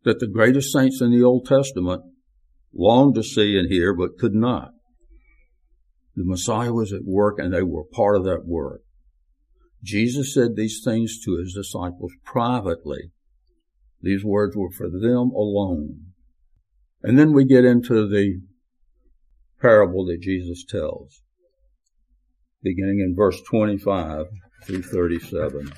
that 0.04 0.20
the 0.20 0.26
greatest 0.26 0.72
saints 0.72 1.00
in 1.00 1.10
the 1.10 1.22
Old 1.22 1.46
Testament 1.46 2.02
longed 2.74 3.14
to 3.14 3.22
see 3.22 3.56
and 3.58 3.70
hear 3.70 3.94
but 3.94 4.18
could 4.18 4.34
not. 4.34 4.70
The 6.16 6.24
Messiah 6.24 6.72
was 6.72 6.92
at 6.92 7.04
work 7.04 7.38
and 7.38 7.52
they 7.52 7.62
were 7.62 7.84
part 7.84 8.16
of 8.16 8.24
that 8.24 8.44
work. 8.46 8.82
Jesus 9.82 10.32
said 10.32 10.56
these 10.56 10.80
things 10.84 11.20
to 11.24 11.36
his 11.38 11.54
disciples 11.54 12.12
privately. 12.24 13.10
These 14.04 14.24
words 14.24 14.54
were 14.56 14.70
for 14.70 14.88
them 14.88 15.30
alone. 15.30 16.12
And 17.02 17.18
then 17.18 17.32
we 17.32 17.44
get 17.44 17.64
into 17.64 18.08
the 18.08 18.40
parable 19.60 20.06
that 20.06 20.20
Jesus 20.20 20.64
tells, 20.64 21.22
beginning 22.62 23.00
in 23.00 23.14
verse 23.16 23.40
25 23.42 24.26
through 24.64 24.82
37. 24.82 25.72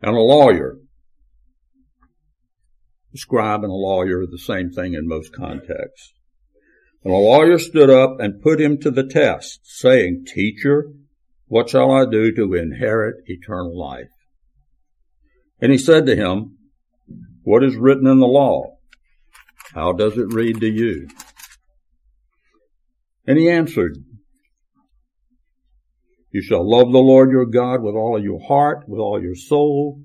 And 0.00 0.16
a 0.16 0.20
lawyer 0.20 0.78
a 3.14 3.18
scribe 3.18 3.62
and 3.62 3.70
a 3.70 3.74
lawyer 3.74 4.20
are 4.20 4.26
the 4.26 4.38
same 4.38 4.70
thing 4.70 4.94
in 4.94 5.06
most 5.06 5.34
contexts. 5.34 6.14
And 7.04 7.12
a 7.12 7.16
lawyer 7.16 7.58
stood 7.58 7.90
up 7.90 8.20
and 8.20 8.40
put 8.40 8.60
him 8.60 8.78
to 8.78 8.90
the 8.90 9.06
test, 9.06 9.60
saying, 9.64 10.24
Teacher, 10.26 10.92
what 11.46 11.68
shall 11.68 11.90
I 11.90 12.06
do 12.06 12.32
to 12.34 12.54
inherit 12.54 13.16
eternal 13.26 13.78
life? 13.78 14.08
And 15.62 15.70
he 15.70 15.78
said 15.78 16.06
to 16.06 16.16
him, 16.16 16.58
What 17.44 17.62
is 17.62 17.76
written 17.76 18.08
in 18.08 18.18
the 18.18 18.26
law? 18.26 18.78
How 19.72 19.92
does 19.92 20.18
it 20.18 20.34
read 20.34 20.60
to 20.60 20.68
you? 20.68 21.06
And 23.28 23.38
he 23.38 23.48
answered, 23.48 23.96
You 26.32 26.42
shall 26.42 26.68
love 26.68 26.90
the 26.90 26.98
Lord 26.98 27.30
your 27.30 27.46
God 27.46 27.80
with 27.80 27.94
all 27.94 28.16
of 28.16 28.24
your 28.24 28.40
heart, 28.40 28.88
with 28.88 28.98
all 28.98 29.22
your 29.22 29.36
soul, 29.36 30.02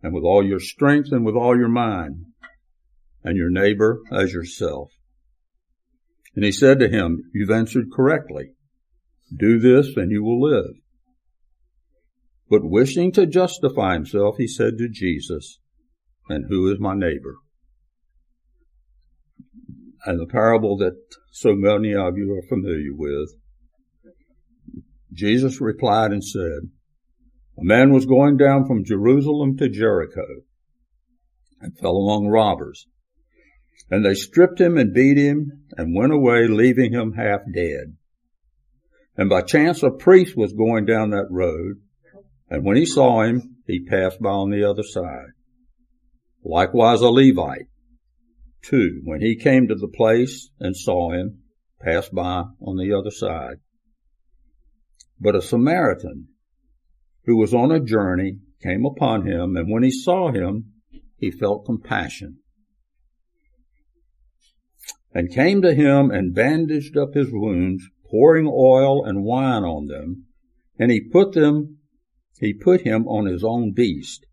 and 0.00 0.14
with 0.14 0.22
all 0.22 0.46
your 0.46 0.60
strength 0.60 1.08
and 1.10 1.26
with 1.26 1.34
all 1.34 1.58
your 1.58 1.68
mind, 1.68 2.26
and 3.24 3.36
your 3.36 3.50
neighbor 3.50 3.98
as 4.12 4.32
yourself. 4.32 4.92
And 6.36 6.44
he 6.44 6.52
said 6.52 6.78
to 6.78 6.88
him, 6.88 7.30
You've 7.34 7.50
answered 7.50 7.86
correctly. 7.92 8.52
Do 9.36 9.58
this 9.58 9.96
and 9.96 10.12
you 10.12 10.22
will 10.22 10.40
live. 10.40 10.76
But 12.48 12.64
wishing 12.64 13.12
to 13.12 13.26
justify 13.26 13.94
himself, 13.94 14.36
he 14.38 14.46
said 14.46 14.78
to 14.78 14.88
Jesus, 14.88 15.58
And 16.28 16.46
who 16.48 16.72
is 16.72 16.78
my 16.78 16.94
neighbor? 16.94 17.36
And 20.04 20.20
the 20.20 20.26
parable 20.26 20.76
that 20.78 20.96
so 21.32 21.54
many 21.54 21.94
of 21.94 22.16
you 22.16 22.32
are 22.34 22.48
familiar 22.48 22.94
with, 22.94 23.30
Jesus 25.12 25.60
replied 25.60 26.12
and 26.12 26.22
said, 26.22 26.70
a 27.58 27.64
man 27.64 27.90
was 27.92 28.04
going 28.04 28.36
down 28.36 28.66
from 28.66 28.84
Jerusalem 28.84 29.56
to 29.56 29.68
Jericho 29.68 30.26
and 31.60 31.76
fell 31.78 31.96
among 31.96 32.28
robbers. 32.28 32.86
And 33.90 34.04
they 34.04 34.14
stripped 34.14 34.60
him 34.60 34.76
and 34.76 34.92
beat 34.92 35.16
him 35.16 35.64
and 35.76 35.96
went 35.96 36.12
away, 36.12 36.48
leaving 36.48 36.92
him 36.92 37.14
half 37.14 37.40
dead. 37.54 37.96
And 39.16 39.30
by 39.30 39.40
chance 39.40 39.82
a 39.82 39.90
priest 39.90 40.36
was 40.36 40.52
going 40.52 40.84
down 40.84 41.10
that 41.10 41.28
road, 41.30 41.80
and 42.48 42.64
when 42.64 42.76
he 42.76 42.86
saw 42.86 43.22
him, 43.22 43.56
he 43.66 43.84
passed 43.84 44.20
by 44.20 44.30
on 44.30 44.50
the 44.50 44.68
other 44.68 44.82
side. 44.82 45.30
Likewise 46.44 47.00
a 47.00 47.08
Levite, 47.08 47.66
too, 48.62 49.00
when 49.04 49.20
he 49.20 49.36
came 49.36 49.68
to 49.68 49.74
the 49.74 49.88
place 49.88 50.50
and 50.60 50.76
saw 50.76 51.12
him, 51.12 51.42
passed 51.80 52.14
by 52.14 52.44
on 52.60 52.76
the 52.76 52.92
other 52.92 53.10
side. 53.10 53.56
But 55.20 55.36
a 55.36 55.42
Samaritan, 55.42 56.28
who 57.24 57.36
was 57.36 57.52
on 57.52 57.72
a 57.72 57.80
journey 57.80 58.38
came 58.62 58.86
upon 58.86 59.26
him, 59.26 59.56
and 59.56 59.70
when 59.70 59.82
he 59.82 59.90
saw 59.90 60.30
him, 60.30 60.72
he 61.16 61.30
felt 61.30 61.66
compassion 61.66 62.38
and 65.16 65.32
came 65.32 65.62
to 65.62 65.72
him 65.72 66.10
and 66.10 66.34
bandaged 66.34 66.94
up 66.94 67.14
his 67.14 67.32
wounds, 67.32 67.82
pouring 68.10 68.46
oil 68.46 69.02
and 69.02 69.24
wine 69.24 69.64
on 69.64 69.86
them, 69.86 70.26
and 70.78 70.90
he 70.90 71.00
put 71.00 71.32
them, 71.32 71.75
he 72.38 72.52
put 72.52 72.82
him 72.82 73.06
on 73.08 73.26
his 73.26 73.42
own 73.42 73.72
beast 73.72 74.26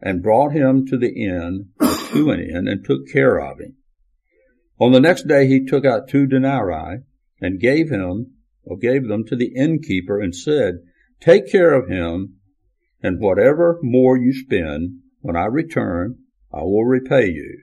and 0.00 0.22
brought 0.22 0.52
him 0.52 0.86
to 0.86 0.98
the 0.98 1.12
inn, 1.12 1.70
to 2.12 2.30
an 2.30 2.40
inn, 2.40 2.68
and 2.68 2.84
took 2.84 3.08
care 3.08 3.40
of 3.40 3.60
him. 3.60 3.76
On 4.78 4.92
the 4.92 5.00
next 5.00 5.28
day 5.28 5.46
he 5.46 5.64
took 5.64 5.84
out 5.84 6.08
two 6.08 6.26
denarii 6.26 7.02
and 7.40 7.60
gave 7.60 7.90
him, 7.90 8.34
or 8.64 8.76
gave 8.76 9.06
them 9.08 9.24
to 9.26 9.36
the 9.36 9.54
innkeeper 9.54 10.20
and 10.20 10.34
said, 10.34 10.80
Take 11.20 11.50
care 11.50 11.74
of 11.74 11.88
him, 11.88 12.36
and 13.02 13.20
whatever 13.20 13.78
more 13.82 14.16
you 14.16 14.32
spend, 14.32 15.00
when 15.20 15.36
I 15.36 15.46
return, 15.46 16.18
I 16.52 16.62
will 16.62 16.84
repay 16.84 17.28
you. 17.28 17.62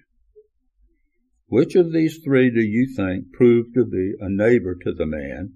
Which 1.47 1.75
of 1.75 1.91
these 1.91 2.19
three 2.23 2.49
do 2.49 2.61
you 2.61 2.87
think 2.95 3.33
proved 3.33 3.73
to 3.73 3.85
be 3.85 4.13
a 4.19 4.29
neighbor 4.29 4.75
to 4.83 4.93
the 4.93 5.05
man 5.05 5.55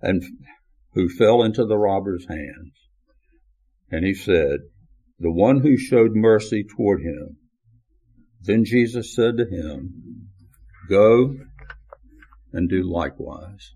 and 0.00 0.22
who 0.94 1.08
fell 1.08 1.42
into 1.42 1.64
the 1.64 1.78
robber's 1.78 2.26
hands? 2.28 2.77
And 3.90 4.04
he 4.04 4.14
said, 4.14 4.60
the 5.18 5.32
one 5.32 5.60
who 5.60 5.76
showed 5.76 6.14
mercy 6.14 6.64
toward 6.64 7.00
him. 7.00 7.36
Then 8.40 8.64
Jesus 8.64 9.14
said 9.14 9.36
to 9.36 9.44
him, 9.44 10.28
go 10.88 11.34
and 12.52 12.68
do 12.68 12.82
likewise. 12.82 13.74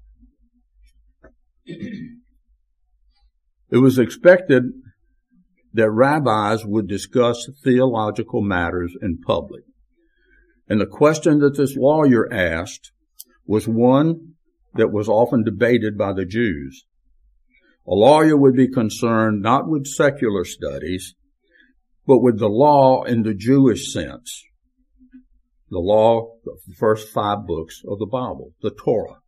It 1.64 2.18
was 3.79 3.98
expected 3.98 4.64
that 5.72 5.90
rabbis 5.90 6.64
would 6.64 6.87
discuss 6.87 7.48
theological 7.64 8.42
matters 8.42 8.94
in 9.01 9.18
public. 9.27 9.64
And 10.68 10.81
the 10.81 10.87
question 10.87 11.38
that 11.38 11.57
this 11.57 11.77
lawyer 11.77 12.33
asked 12.33 12.92
was 13.46 13.66
one 13.66 14.35
that 14.75 14.92
was 14.92 15.09
often 15.09 15.42
debated 15.42 15.98
by 15.98 16.12
the 16.12 16.25
Jews. 16.25 16.85
A 17.87 17.95
lawyer 17.95 18.37
would 18.37 18.55
be 18.55 18.68
concerned 18.68 19.42
not 19.42 19.68
with 19.68 19.87
secular 19.87 20.45
studies, 20.45 21.14
but 22.07 22.18
with 22.18 22.38
the 22.38 22.49
law 22.49 23.03
in 23.03 23.23
the 23.23 23.35
Jewish 23.35 23.92
sense. 23.92 24.45
The 25.71 25.79
law, 25.79 26.37
the 26.45 26.57
first 26.77 27.09
five 27.09 27.47
books 27.47 27.83
of 27.88 27.99
the 27.99 28.07
Bible, 28.07 28.53
the 28.61 28.71
Torah. 28.71 29.21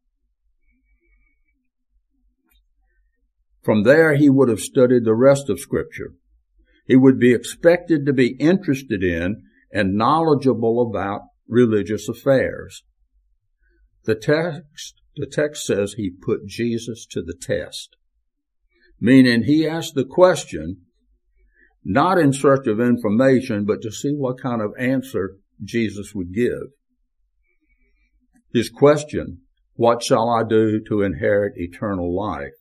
From 3.63 3.83
there, 3.83 4.15
he 4.15 4.29
would 4.29 4.51
have 4.51 4.61
studied 4.61 5.05
the 5.05 5.15
rest 5.15 5.49
of 5.49 5.59
scripture. 5.59 6.13
He 6.87 6.97
would 6.97 7.19
be 7.19 7.33
expected 7.33 8.05
to 8.05 8.13
be 8.13 8.37
interested 8.39 9.03
in 9.03 9.45
and 9.73 9.97
knowledgeable 9.97 10.83
about 10.83 11.23
religious 11.49 12.09
affairs. 12.09 12.83
The 14.05 14.15
text, 14.15 15.01
the 15.17 15.27
text 15.27 15.65
says 15.65 15.95
he 15.95 16.11
put 16.11 16.47
Jesus 16.47 17.07
to 17.11 17.23
the 17.23 17.35
test, 17.35 17.97
meaning 19.05 19.43
he 19.43 19.69
asked 19.69 19.95
the 19.95 20.05
question 20.05 20.79
not 21.85 22.19
in 22.19 22.33
search 22.33 22.67
of 22.67 22.81
information, 22.81 23.67
but 23.67 23.83
to 23.83 23.93
see 23.93 24.15
what 24.17 24.41
kind 24.41 24.63
of 24.63 24.73
answer 24.79 25.37
Jesus 25.63 26.15
would 26.15 26.33
give. 26.33 26.73
His 28.55 28.71
question, 28.71 29.43
what 29.75 30.03
shall 30.03 30.31
I 30.31 30.43
do 30.49 30.81
to 30.89 31.03
inherit 31.03 31.53
eternal 31.57 32.17
life? 32.17 32.55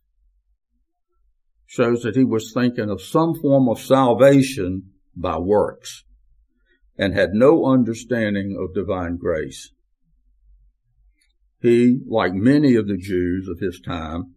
shows 1.66 2.04
that 2.04 2.18
he 2.18 2.26
was 2.26 2.52
thinking 2.54 2.90
of 2.90 3.02
some 3.02 3.34
form 3.34 3.70
of 3.70 3.80
salvation 3.80 4.92
by 5.16 5.38
works. 5.38 6.04
and 6.96 7.14
had 7.16 7.30
no 7.34 7.66
understanding 7.66 8.56
of 8.60 8.76
divine 8.76 9.18
grace. 9.18 9.72
He, 11.62 12.02
like 12.08 12.34
many 12.34 12.76
of 12.76 12.88
the 12.88 12.98
Jews 12.98 13.48
of 13.48 13.60
his 13.60 13.80
time, 13.80 14.36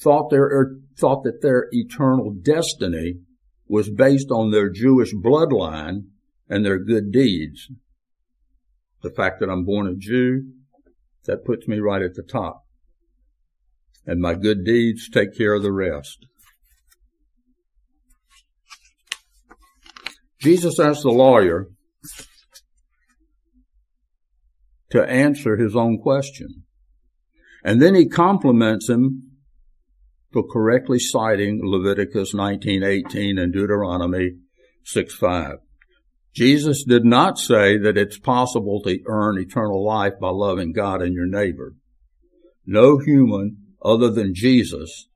thought 0.00 0.30
their, 0.30 0.44
er, 0.44 0.76
thought 0.98 1.24
that 1.24 1.42
their 1.42 1.68
eternal 1.72 2.32
destiny 2.32 3.20
was 3.68 3.90
based 3.90 4.30
on 4.30 4.50
their 4.50 4.70
Jewish 4.70 5.12
bloodline 5.14 6.06
and 6.48 6.64
their 6.64 6.78
good 6.78 7.12
deeds. 7.12 7.68
The 9.02 9.10
fact 9.10 9.40
that 9.40 9.50
I'm 9.50 9.64
born 9.64 9.86
a 9.86 9.94
Jew, 9.96 10.52
that 11.24 11.44
puts 11.44 11.66
me 11.66 11.78
right 11.78 12.02
at 12.02 12.14
the 12.14 12.22
top. 12.22 12.62
And 14.04 14.20
my 14.20 14.34
good 14.34 14.64
deeds 14.64 15.08
take 15.08 15.36
care 15.36 15.54
of 15.54 15.62
the 15.62 15.72
rest. 15.72 16.26
Jesus 20.40 20.78
asked 20.78 21.02
the 21.02 21.10
lawyer 21.10 21.66
to 24.90 25.02
answer 25.02 25.56
his 25.56 25.74
own 25.74 25.98
question. 25.98 26.62
And 27.64 27.82
then 27.82 27.96
he 27.96 28.08
compliments 28.08 28.88
him 28.88 29.35
for 30.36 30.46
correctly 30.46 30.98
citing 30.98 31.62
Leviticus 31.62 32.34
19:18 32.34 33.38
and 33.38 33.54
Deuteronomy 33.54 34.32
6:5. 34.84 35.60
Jesus 36.34 36.84
did 36.84 37.06
not 37.06 37.38
say 37.38 37.78
that 37.78 37.96
it's 37.96 38.18
possible 38.18 38.82
to 38.82 39.00
earn 39.06 39.38
eternal 39.38 39.82
life 39.82 40.12
by 40.20 40.28
loving 40.28 40.74
God 40.74 41.00
and 41.00 41.14
your 41.14 41.24
neighbor. 41.26 41.72
No 42.66 42.98
human 42.98 43.56
other 43.82 44.10
than 44.10 44.34
Jesus 44.34 45.08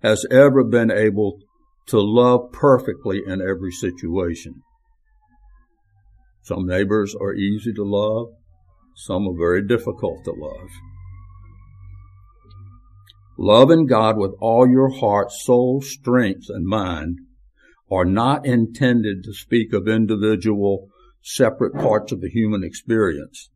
has 0.00 0.24
ever 0.30 0.62
been 0.62 0.92
able 0.92 1.40
to 1.88 1.98
love 2.00 2.52
perfectly 2.52 3.20
in 3.26 3.42
every 3.42 3.72
situation. 3.72 4.62
Some 6.42 6.66
neighbors 6.66 7.16
are 7.20 7.34
easy 7.34 7.72
to 7.72 7.82
love. 7.82 8.28
Some 8.94 9.26
are 9.26 9.36
very 9.36 9.66
difficult 9.66 10.22
to 10.24 10.30
love. 10.30 10.68
Loving 13.42 13.86
God 13.86 14.18
with 14.18 14.36
all 14.40 14.68
your 14.70 14.88
heart, 14.88 15.32
soul, 15.32 15.82
strength, 15.82 16.46
and 16.48 16.64
mind 16.64 17.18
are 17.90 18.04
not 18.04 18.46
intended 18.46 19.24
to 19.24 19.34
speak 19.34 19.72
of 19.72 19.88
individual 19.88 20.86
separate 21.24 21.74
parts 21.74 22.12
of 22.12 22.20
the 22.20 22.30
human 22.30 22.62
experience. 22.62 23.50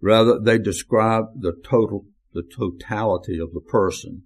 Rather, 0.00 0.40
they 0.40 0.58
describe 0.58 1.26
the 1.38 1.52
total, 1.52 2.06
the 2.32 2.42
totality 2.42 3.38
of 3.38 3.52
the 3.52 3.60
person. 3.60 4.24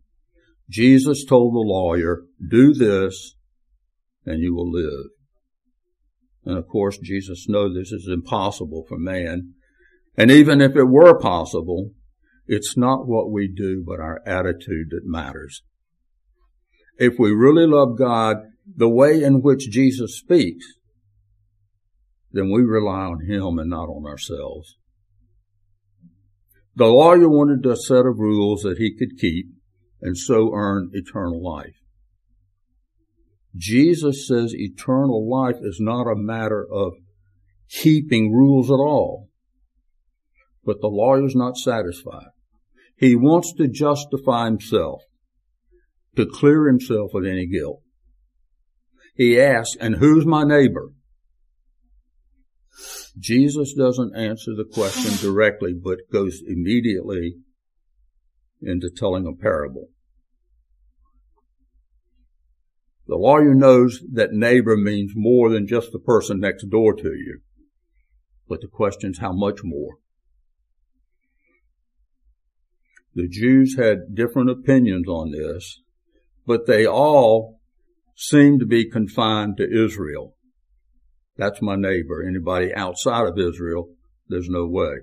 Jesus 0.71 1.23
told 1.23 1.53
the 1.53 1.59
lawyer, 1.59 2.23
do 2.49 2.73
this 2.73 3.35
and 4.25 4.41
you 4.41 4.55
will 4.55 4.71
live. 4.71 5.11
And 6.47 6.57
of 6.57 6.67
course, 6.69 6.97
Jesus 6.97 7.45
knows 7.51 7.75
this 7.75 7.93
is 7.93 8.09
impossible 8.11 8.87
for 8.89 8.97
man. 8.97 9.53
And 10.17 10.31
even 10.31 10.63
if 10.63 10.75
it 10.75 10.85
were 10.85 11.21
possible, 11.21 11.91
it's 12.47 12.77
not 12.77 13.07
what 13.07 13.31
we 13.31 13.49
do, 13.49 13.85
but 13.87 14.01
our 14.01 14.21
attitude 14.27 14.89
that 14.91 15.03
matters. 15.05 15.63
If 16.99 17.15
we 17.19 17.33
really 17.33 17.67
love 17.67 17.99
God 17.99 18.37
the 18.77 18.89
way 18.89 19.23
in 19.23 19.43
which 19.43 19.71
Jesus 19.71 20.19
speaks, 20.19 20.67
then 22.31 22.51
we 22.51 22.63
rely 22.63 23.05
on 23.05 23.27
Him 23.27 23.59
and 23.59 23.71
not 23.71 23.89
on 23.89 24.07
ourselves. 24.07 24.77
The 26.75 26.87
lawyer 26.87 27.29
wanted 27.29 27.67
a 27.67 27.77
set 27.77 28.07
of 28.07 28.19
rules 28.19 28.63
that 28.63 28.79
he 28.79 28.97
could 28.97 29.19
keep 29.19 29.47
and 30.01 30.17
so 30.17 30.53
earn 30.55 30.91
eternal 30.95 31.43
life. 31.43 31.77
Jesus 33.55 34.27
says 34.27 34.55
eternal 34.55 35.29
life 35.29 35.57
is 35.61 35.79
not 35.79 36.11
a 36.11 36.17
matter 36.17 36.67
of 36.71 36.95
keeping 37.69 38.33
rules 38.33 38.71
at 38.71 38.81
all. 38.81 39.29
But 40.65 40.81
the 40.81 40.89
lawyer's 40.89 41.35
not 41.35 41.57
satisfied. 41.57 42.29
He 42.97 43.17
wants 43.17 43.53
to 43.55 43.67
justify 43.67 44.45
himself, 44.45 45.03
to 46.17 46.27
clear 46.27 46.67
himself 46.67 47.15
of 47.15 47.25
any 47.25 47.47
guilt. 47.47 47.81
He 49.15 49.41
asks, 49.41 49.77
and 49.81 49.97
who's 49.97 50.25
my 50.25 50.45
neighbor? 50.45 50.93
Jesus 53.19 53.75
doesn't 53.75 54.17
answer 54.17 54.53
the 54.57 54.65
question 54.65 55.13
directly, 55.21 55.75
but 55.75 56.11
goes 56.11 56.41
immediately 56.47 57.37
into 58.61 58.89
telling 58.89 59.27
a 59.27 59.35
parable. 59.35 59.89
The 63.07 63.17
lawyer 63.17 63.55
knows 63.55 64.01
that 64.13 64.33
neighbor 64.33 64.77
means 64.77 65.13
more 65.15 65.51
than 65.51 65.67
just 65.67 65.93
the 65.93 65.99
person 65.99 66.41
next 66.41 66.71
door 66.71 66.95
to 66.95 67.09
you. 67.09 67.41
But 68.49 68.61
the 68.61 68.69
question 68.69 69.11
is 69.11 69.19
how 69.19 69.33
much 69.33 69.61
more? 69.63 69.97
The 73.15 73.29
Jews 73.29 73.77
had 73.77 74.15
different 74.15 74.51
opinions 74.51 75.07
on 75.07 75.33
this, 75.33 75.81
but 76.47 76.67
they 76.67 76.87
all 76.87 77.61
seem 78.17 78.59
to 78.59 78.67
be 78.67 78.89
confined 78.89 79.59
to 79.59 79.85
Israel. 79.85 80.37
That's 81.37 81.61
my 81.61 81.77
neighbor. 81.77 82.23
Anybody 82.27 82.75
outside 82.75 83.27
of 83.27 83.39
Israel, 83.39 83.91
there's 84.29 84.49
no 84.49 84.67
way. 84.67 84.97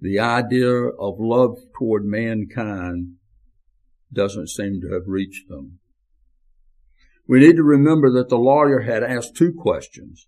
The 0.00 0.20
idea 0.20 0.70
of 0.70 1.16
love 1.18 1.58
toward 1.76 2.04
mankind 2.04 3.14
doesn't 4.12 4.48
seem 4.48 4.80
to 4.80 4.92
have 4.92 5.06
reached 5.06 5.48
them. 5.48 5.80
We 7.26 7.40
need 7.40 7.56
to 7.56 7.62
remember 7.62 8.10
that 8.12 8.28
the 8.28 8.38
lawyer 8.38 8.80
had 8.80 9.02
asked 9.02 9.36
two 9.36 9.52
questions. 9.52 10.26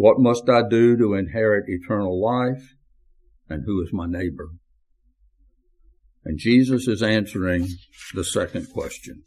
What 0.00 0.18
must 0.18 0.48
I 0.48 0.62
do 0.66 0.96
to 0.96 1.12
inherit 1.12 1.68
eternal 1.68 2.18
life? 2.18 2.74
And 3.50 3.64
who 3.66 3.82
is 3.82 3.90
my 3.92 4.06
neighbor? 4.06 4.48
And 6.24 6.38
Jesus 6.38 6.88
is 6.88 7.02
answering 7.02 7.68
the 8.14 8.24
second 8.24 8.72
question. 8.72 9.24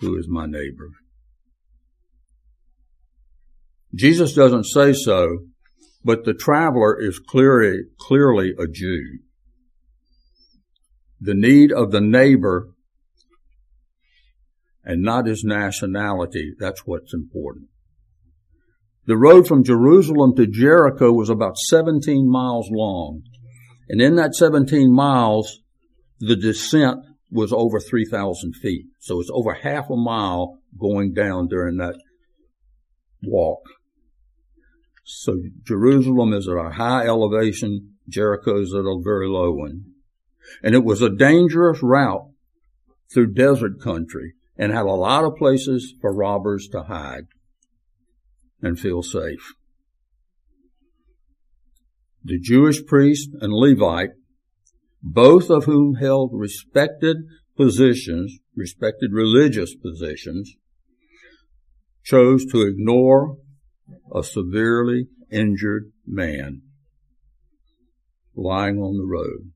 Who 0.00 0.16
is 0.16 0.26
my 0.26 0.46
neighbor? 0.46 0.88
Jesus 3.94 4.32
doesn't 4.32 4.64
say 4.64 4.94
so, 4.94 5.40
but 6.02 6.24
the 6.24 6.32
traveler 6.32 6.98
is 6.98 7.18
clearly, 7.18 7.82
clearly 8.00 8.54
a 8.58 8.66
Jew. 8.66 9.18
The 11.20 11.34
need 11.34 11.72
of 11.72 11.90
the 11.90 12.00
neighbor 12.00 12.70
and 14.82 15.02
not 15.02 15.26
his 15.26 15.44
nationality, 15.44 16.54
that's 16.58 16.86
what's 16.86 17.12
important. 17.12 17.68
The 19.04 19.16
road 19.16 19.48
from 19.48 19.64
Jerusalem 19.64 20.36
to 20.36 20.46
Jericho 20.46 21.12
was 21.12 21.28
about 21.28 21.58
17 21.58 22.30
miles 22.30 22.68
long. 22.70 23.22
And 23.88 24.00
in 24.00 24.14
that 24.16 24.34
17 24.34 24.92
miles, 24.92 25.60
the 26.20 26.36
descent 26.36 27.00
was 27.30 27.52
over 27.52 27.80
3,000 27.80 28.54
feet. 28.54 28.86
So 29.00 29.20
it's 29.20 29.30
over 29.32 29.54
half 29.54 29.90
a 29.90 29.96
mile 29.96 30.58
going 30.78 31.14
down 31.14 31.48
during 31.48 31.78
that 31.78 31.96
walk. 33.24 33.62
So 35.04 35.36
Jerusalem 35.64 36.32
is 36.32 36.46
at 36.46 36.54
a 36.54 36.70
high 36.70 37.06
elevation. 37.06 37.94
Jericho 38.08 38.60
is 38.60 38.72
at 38.72 38.84
a 38.84 39.00
very 39.02 39.28
low 39.28 39.50
one. 39.52 39.84
And 40.62 40.76
it 40.76 40.84
was 40.84 41.02
a 41.02 41.10
dangerous 41.10 41.82
route 41.82 42.28
through 43.12 43.34
desert 43.34 43.80
country 43.80 44.34
and 44.56 44.72
had 44.72 44.86
a 44.86 44.92
lot 44.92 45.24
of 45.24 45.36
places 45.36 45.94
for 46.00 46.14
robbers 46.14 46.68
to 46.68 46.84
hide 46.84 47.26
and 48.62 48.78
feel 48.78 49.02
safe. 49.02 49.54
The 52.24 52.38
Jewish 52.38 52.84
priest 52.86 53.30
and 53.40 53.52
Levite, 53.52 54.10
both 55.02 55.50
of 55.50 55.64
whom 55.64 55.96
held 55.96 56.30
respected 56.32 57.16
positions, 57.56 58.38
respected 58.56 59.12
religious 59.12 59.74
positions, 59.74 60.54
chose 62.04 62.44
to 62.46 62.62
ignore 62.62 63.36
a 64.14 64.22
severely 64.22 65.08
injured 65.30 65.90
man 66.06 66.62
lying 68.34 68.78
on 68.78 68.96
the 68.96 69.06
road. 69.06 69.52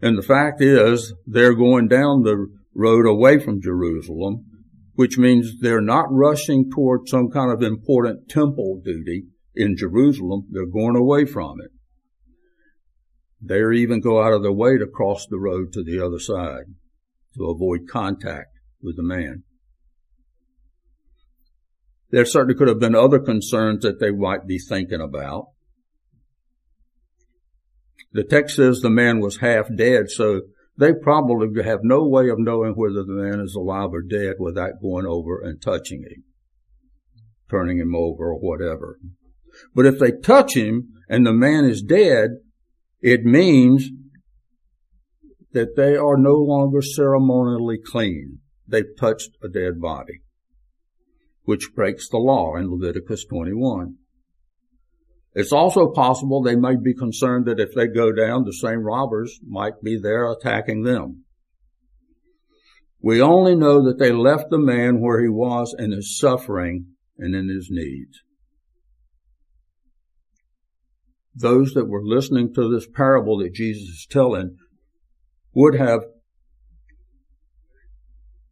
And 0.00 0.16
the 0.16 0.22
fact 0.22 0.60
is, 0.60 1.14
they're 1.26 1.54
going 1.54 1.88
down 1.88 2.22
the 2.22 2.46
road 2.74 3.06
away 3.06 3.38
from 3.38 3.60
Jerusalem 3.60 4.57
which 4.98 5.16
means 5.16 5.60
they're 5.60 5.80
not 5.80 6.10
rushing 6.10 6.68
toward 6.68 7.08
some 7.08 7.30
kind 7.30 7.52
of 7.52 7.62
important 7.62 8.28
temple 8.28 8.80
duty 8.84 9.26
in 9.54 9.76
Jerusalem. 9.76 10.48
They're 10.50 10.66
going 10.66 10.96
away 10.96 11.24
from 11.24 11.60
it. 11.60 11.70
They 13.40 13.60
even 13.78 14.00
go 14.00 14.20
out 14.20 14.32
of 14.32 14.42
their 14.42 14.50
way 14.50 14.76
to 14.76 14.88
cross 14.88 15.24
the 15.24 15.38
road 15.38 15.72
to 15.74 15.84
the 15.84 16.04
other 16.04 16.18
side 16.18 16.64
to 17.36 17.44
avoid 17.44 17.82
contact 17.88 18.48
with 18.82 18.96
the 18.96 19.04
man. 19.04 19.44
There 22.10 22.24
certainly 22.24 22.56
could 22.56 22.66
have 22.66 22.80
been 22.80 22.96
other 22.96 23.20
concerns 23.20 23.84
that 23.84 24.00
they 24.00 24.10
might 24.10 24.48
be 24.48 24.58
thinking 24.58 25.00
about. 25.00 25.50
The 28.10 28.24
text 28.24 28.56
says 28.56 28.80
the 28.80 28.90
man 28.90 29.20
was 29.20 29.36
half 29.36 29.68
dead, 29.72 30.10
so 30.10 30.40
they 30.78 30.92
probably 30.92 31.62
have 31.64 31.80
no 31.82 32.06
way 32.06 32.28
of 32.28 32.38
knowing 32.38 32.72
whether 32.74 33.02
the 33.02 33.12
man 33.12 33.40
is 33.40 33.56
alive 33.56 33.90
or 33.92 34.00
dead 34.00 34.36
without 34.38 34.80
going 34.80 35.06
over 35.06 35.40
and 35.40 35.60
touching 35.60 36.02
him, 36.02 36.22
turning 37.50 37.78
him 37.78 37.96
over 37.96 38.30
or 38.30 38.38
whatever. 38.38 39.00
But 39.74 39.86
if 39.86 39.98
they 39.98 40.12
touch 40.12 40.54
him 40.54 40.90
and 41.08 41.26
the 41.26 41.32
man 41.32 41.64
is 41.64 41.82
dead, 41.82 42.30
it 43.00 43.24
means 43.24 43.90
that 45.52 45.74
they 45.76 45.96
are 45.96 46.16
no 46.16 46.34
longer 46.34 46.80
ceremonially 46.80 47.78
clean. 47.84 48.38
They've 48.66 48.96
touched 48.98 49.30
a 49.42 49.48
dead 49.48 49.80
body, 49.80 50.22
which 51.42 51.74
breaks 51.74 52.08
the 52.08 52.18
law 52.18 52.54
in 52.54 52.70
Leviticus 52.70 53.24
21. 53.24 53.96
It's 55.34 55.52
also 55.52 55.90
possible 55.90 56.42
they 56.42 56.56
may 56.56 56.76
be 56.76 56.94
concerned 56.94 57.46
that 57.46 57.60
if 57.60 57.74
they 57.74 57.86
go 57.86 58.12
down, 58.12 58.44
the 58.44 58.52
same 58.52 58.82
robbers 58.82 59.38
might 59.46 59.82
be 59.82 59.98
there 59.98 60.30
attacking 60.30 60.82
them. 60.82 61.24
We 63.00 63.20
only 63.20 63.54
know 63.54 63.84
that 63.84 63.98
they 63.98 64.10
left 64.10 64.50
the 64.50 64.58
man 64.58 65.00
where 65.00 65.22
he 65.22 65.28
was 65.28 65.74
in 65.78 65.92
his 65.92 66.18
suffering 66.18 66.86
and 67.16 67.34
in 67.34 67.48
his 67.48 67.68
needs. 67.70 68.20
Those 71.34 71.74
that 71.74 71.88
were 71.88 72.04
listening 72.04 72.52
to 72.54 72.68
this 72.68 72.88
parable 72.88 73.38
that 73.38 73.54
Jesus 73.54 73.88
is 73.88 74.06
telling 74.10 74.56
would 75.54 75.76
have 75.76 76.00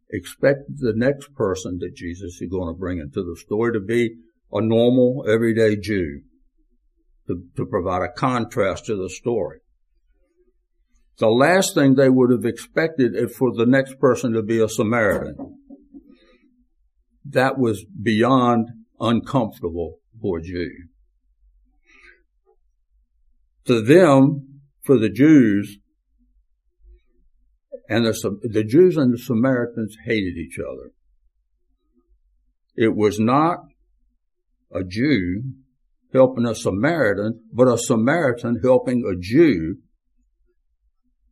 expected 0.09 0.77
the 0.77 0.93
next 0.95 1.33
person 1.33 1.79
that 1.79 1.95
Jesus 1.95 2.39
is 2.39 2.49
going 2.49 2.73
to 2.73 2.79
bring 2.79 2.99
into 2.99 3.23
the 3.23 3.35
story 3.35 3.73
to 3.73 3.81
be 3.81 4.15
a 4.53 4.61
normal, 4.61 5.25
everyday 5.27 5.75
Jew 5.75 6.21
to, 7.27 7.43
to 7.55 7.65
provide 7.65 8.01
a 8.01 8.11
contrast 8.11 8.85
to 8.85 8.95
the 8.95 9.09
story. 9.09 9.59
The 11.17 11.29
last 11.29 11.73
thing 11.73 11.95
they 11.95 12.09
would 12.09 12.31
have 12.31 12.45
expected 12.45 13.15
is 13.15 13.35
for 13.35 13.51
the 13.53 13.65
next 13.65 13.99
person 13.99 14.33
to 14.33 14.43
be 14.43 14.59
a 14.59 14.69
Samaritan. 14.69 15.57
That 17.25 17.57
was 17.57 17.83
beyond 17.85 18.69
uncomfortable 18.99 19.99
for 20.21 20.37
a 20.37 20.41
Jew. 20.41 20.71
To 23.65 23.81
them, 23.81 24.61
for 24.83 24.97
the 24.97 25.09
Jews, 25.09 25.79
and 27.89 28.05
the, 28.05 28.39
the 28.43 28.63
Jews 28.63 28.95
and 28.95 29.13
the 29.13 29.17
Samaritans 29.17 29.97
hated 30.05 30.37
each 30.37 30.57
other. 30.59 30.91
It 32.75 32.95
was 32.95 33.19
not 33.19 33.59
a 34.71 34.83
Jew 34.83 35.43
helping 36.13 36.45
a 36.45 36.55
Samaritan, 36.55 37.41
but 37.51 37.67
a 37.67 37.77
Samaritan 37.77 38.59
helping 38.63 39.03
a 39.05 39.19
Jew 39.19 39.77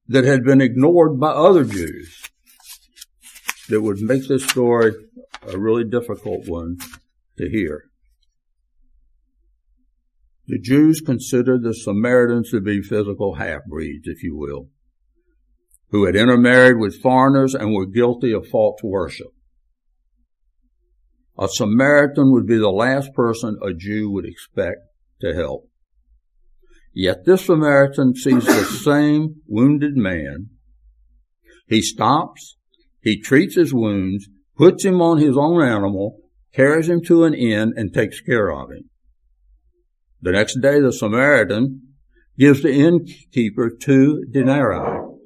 that 0.08 0.24
had 0.24 0.44
been 0.44 0.62
ignored 0.62 1.20
by 1.20 1.32
other 1.32 1.64
Jews 1.64 2.30
that 3.70 3.82
would 3.82 4.00
make 4.00 4.28
this 4.28 4.46
story 4.46 4.94
a 5.48 5.58
really 5.58 5.84
difficult 5.84 6.48
one 6.48 6.78
to 7.38 7.50
hear. 7.50 7.86
The 10.48 10.60
Jews 10.60 11.02
considered 11.02 11.64
the 11.64 11.74
Samaritans 11.74 12.52
to 12.52 12.62
be 12.62 12.82
physical 12.82 13.36
half-breeds, 13.36 14.08
if 14.08 14.22
you 14.22 14.38
will, 14.38 14.70
who 15.90 16.06
had 16.06 16.16
intermarried 16.16 16.78
with 16.78 17.02
foreigners 17.02 17.56
and 17.56 17.74
were 17.74 17.88
guilty 17.88 18.32
of 18.32 18.48
false 18.48 18.82
worship. 18.84 19.35
A 21.38 21.48
Samaritan 21.50 22.32
would 22.32 22.48
be 22.48 22.58
the 22.58 22.70
last 22.70 23.14
person 23.14 23.58
a 23.62 23.74
Jew 23.74 24.10
would 24.12 24.26
expect 24.26 24.78
to 25.22 25.34
help. 25.34 25.70
Yet 26.94 27.26
this 27.26 27.46
Samaritan 27.46 28.16
sees 28.16 28.46
the 28.46 28.64
same 28.84 29.42
wounded 29.46 29.98
man. 29.98 30.50
He 31.68 31.82
stops, 31.82 32.56
he 33.02 33.20
treats 33.20 33.56
his 33.56 33.74
wounds, 33.74 34.30
puts 34.56 34.86
him 34.86 35.02
on 35.02 35.18
his 35.18 35.36
own 35.38 35.62
animal, 35.62 36.20
carries 36.54 36.88
him 36.88 37.02
to 37.06 37.26
an 37.26 37.34
inn, 37.34 37.74
and 37.76 37.94
takes 37.94 38.22
care 38.22 38.50
of 38.50 38.72
him. 38.72 38.90
The 40.22 40.32
next 40.32 40.62
day, 40.62 40.80
the 40.80 40.94
Samaritan 40.94 41.82
gives 42.40 42.64
the 42.64 42.74
innkeeper 42.74 43.70
two 43.70 44.24
denarii, 44.32 45.18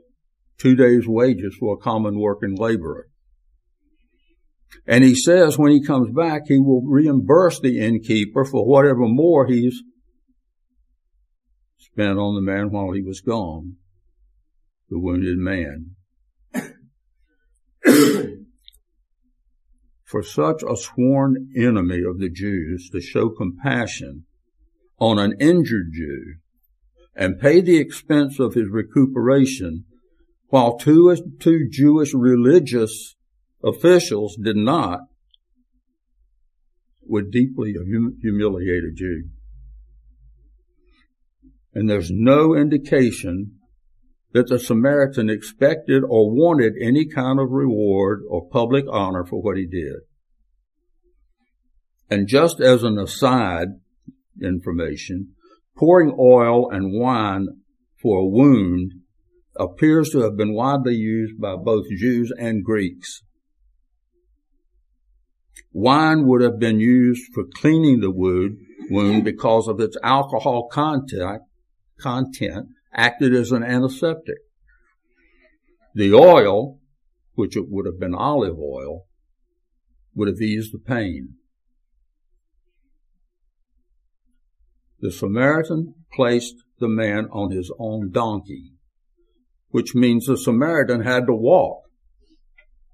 two 0.57 0.75
days' 0.75 1.07
wages 1.07 1.55
for 1.59 1.75
a 1.75 1.77
common 1.77 2.19
working 2.19 2.55
laborer. 2.55 3.08
And 4.85 5.03
he 5.03 5.15
says 5.15 5.57
when 5.57 5.71
he 5.71 5.83
comes 5.83 6.11
back, 6.11 6.43
he 6.47 6.59
will 6.59 6.81
reimburse 6.85 7.59
the 7.59 7.79
innkeeper 7.79 8.45
for 8.45 8.65
whatever 8.65 9.07
more 9.07 9.45
he's 9.47 9.81
spent 11.77 12.17
on 12.19 12.35
the 12.35 12.41
man 12.41 12.71
while 12.71 12.91
he 12.91 13.01
was 13.01 13.21
gone, 13.21 13.77
the 14.89 14.99
wounded 14.99 15.37
man. 15.37 15.95
for 20.09 20.23
such 20.23 20.63
a 20.63 20.75
sworn 20.75 21.49
enemy 21.55 22.01
of 22.03 22.17
the 22.19 22.29
Jews 22.29 22.89
to 22.91 22.99
show 22.99 23.29
compassion 23.29 24.25
on 24.99 25.19
an 25.19 25.35
injured 25.39 25.91
Jew 25.93 26.35
and 27.15 27.39
pay 27.39 27.61
the 27.61 27.77
expense 27.77 28.39
of 28.39 28.55
his 28.55 28.69
recuperation 28.69 29.85
while 30.47 30.79
two, 30.79 31.15
two 31.39 31.67
Jewish 31.69 32.13
religious 32.13 33.15
officials 33.63 34.37
did 34.41 34.55
not, 34.55 35.01
would 37.01 37.31
deeply 37.31 37.73
humiliate 38.21 38.83
a 38.83 38.91
Jew. 38.93 39.29
And 41.73 41.89
there's 41.89 42.11
no 42.11 42.55
indication 42.55 43.59
that 44.33 44.47
the 44.47 44.59
Samaritan 44.59 45.29
expected 45.29 46.03
or 46.03 46.31
wanted 46.31 46.73
any 46.79 47.07
kind 47.07 47.39
of 47.39 47.49
reward 47.49 48.21
or 48.27 48.47
public 48.49 48.85
honor 48.91 49.25
for 49.25 49.41
what 49.41 49.57
he 49.57 49.65
did. 49.65 49.95
And 52.09 52.27
just 52.27 52.59
as 52.59 52.83
an 52.83 52.97
aside 52.97 53.67
information, 54.41 55.35
pouring 55.77 56.15
oil 56.19 56.69
and 56.69 56.99
wine 56.99 57.47
for 58.01 58.19
a 58.19 58.27
wound 58.27 58.93
appears 59.55 60.09
to 60.09 60.19
have 60.21 60.37
been 60.37 60.53
widely 60.53 60.95
used 60.95 61.39
by 61.39 61.55
both 61.55 61.85
Jews 61.97 62.31
and 62.37 62.63
Greeks. 62.63 63.21
Wine 65.71 66.25
would 66.25 66.41
have 66.41 66.59
been 66.59 66.79
used 66.79 67.31
for 67.33 67.43
cleaning 67.43 67.99
the 67.99 68.11
wound, 68.11 68.57
wound 68.89 69.23
because 69.23 69.67
of 69.67 69.79
its 69.79 69.97
alcohol 70.03 70.67
content, 70.71 71.43
content 71.99 72.69
acted 72.93 73.35
as 73.35 73.51
an 73.51 73.63
antiseptic. 73.63 74.39
The 75.93 76.13
oil, 76.13 76.79
which 77.35 77.55
it 77.55 77.69
would 77.69 77.85
have 77.85 77.99
been 77.99 78.15
olive 78.15 78.57
oil, 78.57 79.05
would 80.15 80.27
have 80.27 80.41
eased 80.41 80.73
the 80.73 80.79
pain. 80.79 81.35
The 84.99 85.11
Samaritan 85.11 85.93
placed 86.13 86.55
the 86.79 86.89
man 86.89 87.27
on 87.31 87.51
his 87.51 87.71
own 87.79 88.11
donkey, 88.11 88.73
which 89.69 89.93
means 89.93 90.25
the 90.25 90.37
Samaritan 90.37 91.03
had 91.03 91.27
to 91.27 91.33
walk 91.33 91.83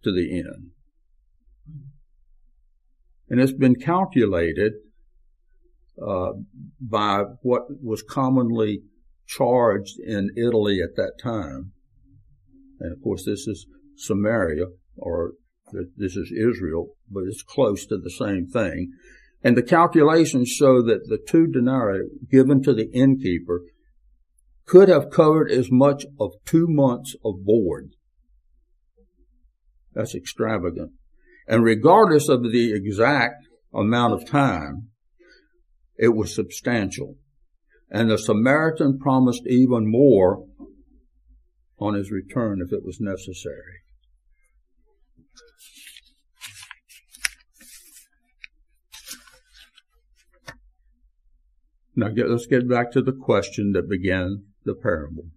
to 0.04 0.12
the 0.12 0.38
inn 0.38 0.75
and 3.30 3.40
it's 3.40 3.54
been 3.54 3.76
calculated 3.76 4.74
uh, 6.06 6.32
by 6.80 7.24
what 7.42 7.64
was 7.82 8.04
commonly 8.04 8.82
charged 9.26 10.00
in 10.00 10.30
Italy 10.38 10.82
at 10.82 10.96
that 10.96 11.14
time. 11.22 11.72
And 12.80 12.92
of 12.92 13.02
course, 13.02 13.26
this 13.26 13.48
is 13.48 13.66
Samaria, 13.96 14.66
or 14.98 15.34
this 15.98 16.16
is 16.16 16.32
Israel, 16.32 16.90
but 17.10 17.24
it's 17.28 17.42
close 17.42 17.86
to 17.88 17.98
the 17.98 18.12
same 18.12 18.48
thing. 18.48 18.92
And 19.44 19.56
the 19.56 19.64
calculations 19.64 20.50
show 20.50 20.82
that 20.84 21.08
the 21.08 21.18
two 21.18 21.48
denarii 21.48 22.08
given 22.32 22.62
to 22.64 22.74
the 22.74 22.90
innkeeper 22.92 23.62
could 24.66 24.90
have 24.90 25.12
covered 25.12 25.52
as 25.52 25.72
much 25.72 26.06
of 26.20 26.32
two 26.46 26.66
months 26.68 27.16
of 27.24 27.46
board. 27.46 27.92
That's 29.94 30.16
extravagant. 30.16 30.92
And 31.48 31.64
regardless 31.64 32.28
of 32.28 32.44
the 32.44 32.74
exact 32.74 33.46
amount 33.74 34.14
of 34.14 34.28
time, 34.28 34.90
it 35.98 36.16
was 36.16 36.34
substantial. 36.34 37.16
And 37.90 38.10
the 38.10 38.18
Samaritan 38.18 38.98
promised 39.00 39.44
even 39.48 39.90
more 39.90 40.46
on 41.80 41.94
his 41.94 42.12
return 42.12 42.62
if 42.66 42.74
it 42.74 42.84
was 42.84 43.00
necessary. 43.00 43.82
Now 51.96 52.10
get, 52.10 52.30
let's 52.30 52.46
get 52.46 52.68
back 52.68 52.92
to 52.92 53.02
the 53.02 53.14
question 53.14 53.72
that 53.72 53.90
began 53.90 54.46
the 54.66 54.74
parable. 54.74 55.28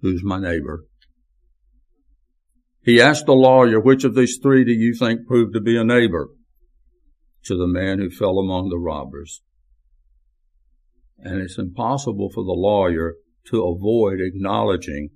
Who's 0.00 0.24
my 0.24 0.40
neighbor? 0.40 0.86
He 2.86 3.00
asked 3.00 3.26
the 3.26 3.32
lawyer, 3.32 3.80
which 3.80 4.04
of 4.04 4.14
these 4.14 4.38
three 4.40 4.64
do 4.64 4.70
you 4.70 4.94
think 4.94 5.26
proved 5.26 5.54
to 5.54 5.60
be 5.60 5.76
a 5.76 5.82
neighbor 5.82 6.28
to 7.46 7.56
the 7.56 7.66
man 7.66 7.98
who 7.98 8.10
fell 8.10 8.38
among 8.38 8.68
the 8.68 8.78
robbers? 8.78 9.42
And 11.18 11.40
it's 11.40 11.58
impossible 11.58 12.30
for 12.32 12.44
the 12.44 12.52
lawyer 12.52 13.16
to 13.50 13.64
avoid 13.64 14.20
acknowledging 14.20 15.10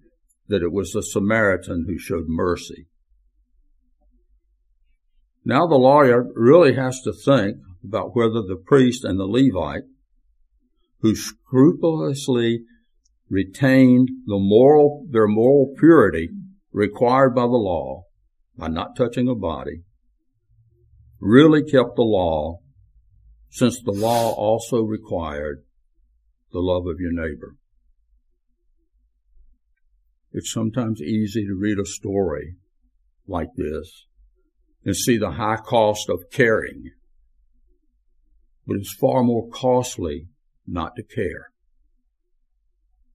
that 0.48 0.64
it 0.64 0.72
was 0.72 0.90
the 0.90 1.00
Samaritan 1.00 1.85
who 1.87 1.96
showed 1.96 2.24
mercy. 2.26 2.88
Now 5.44 5.68
the 5.68 5.76
lawyer 5.76 6.26
really 6.35 6.74
has 6.74 7.00
to 7.02 7.12
think 7.12 7.59
about 7.85 8.16
whether 8.16 8.42
the 8.42 8.61
priest 8.66 9.04
and 9.04 9.16
the 9.16 9.26
Levite, 9.26 9.85
who 11.02 11.14
scrupulously 11.14 12.64
retained 13.28 14.09
the 14.26 14.40
moral, 14.40 15.06
their 15.09 15.28
moral 15.28 15.72
purity 15.78 16.30
required 16.72 17.35
by 17.35 17.42
the 17.42 17.48
law 17.48 18.04
by 18.56 18.68
not 18.68 18.96
touching 18.96 19.28
a 19.28 19.35
body, 19.35 19.83
really 21.20 21.62
kept 21.62 21.96
the 21.96 22.02
law 22.02 22.61
since 23.50 23.80
the 23.83 23.92
law 23.92 24.33
also 24.33 24.83
required 24.83 25.64
the 26.52 26.61
love 26.61 26.87
of 26.87 27.00
your 27.00 27.12
neighbor. 27.12 27.56
It's 30.33 30.52
sometimes 30.52 31.02
easy 31.02 31.44
to 31.44 31.59
read 31.59 31.78
a 31.78 31.85
story 31.85 32.54
like 33.26 33.48
this 33.56 34.06
and 34.85 34.96
see 34.96 35.18
the 35.18 35.33
high 35.33 35.56
cost 35.56 36.09
of 36.09 36.30
caring, 36.30 36.90
but 38.66 38.76
it's 38.76 38.94
far 38.94 39.24
more 39.24 39.48
costly 39.48 40.28
not 40.66 40.94
to 40.96 41.02
care. 41.02 41.50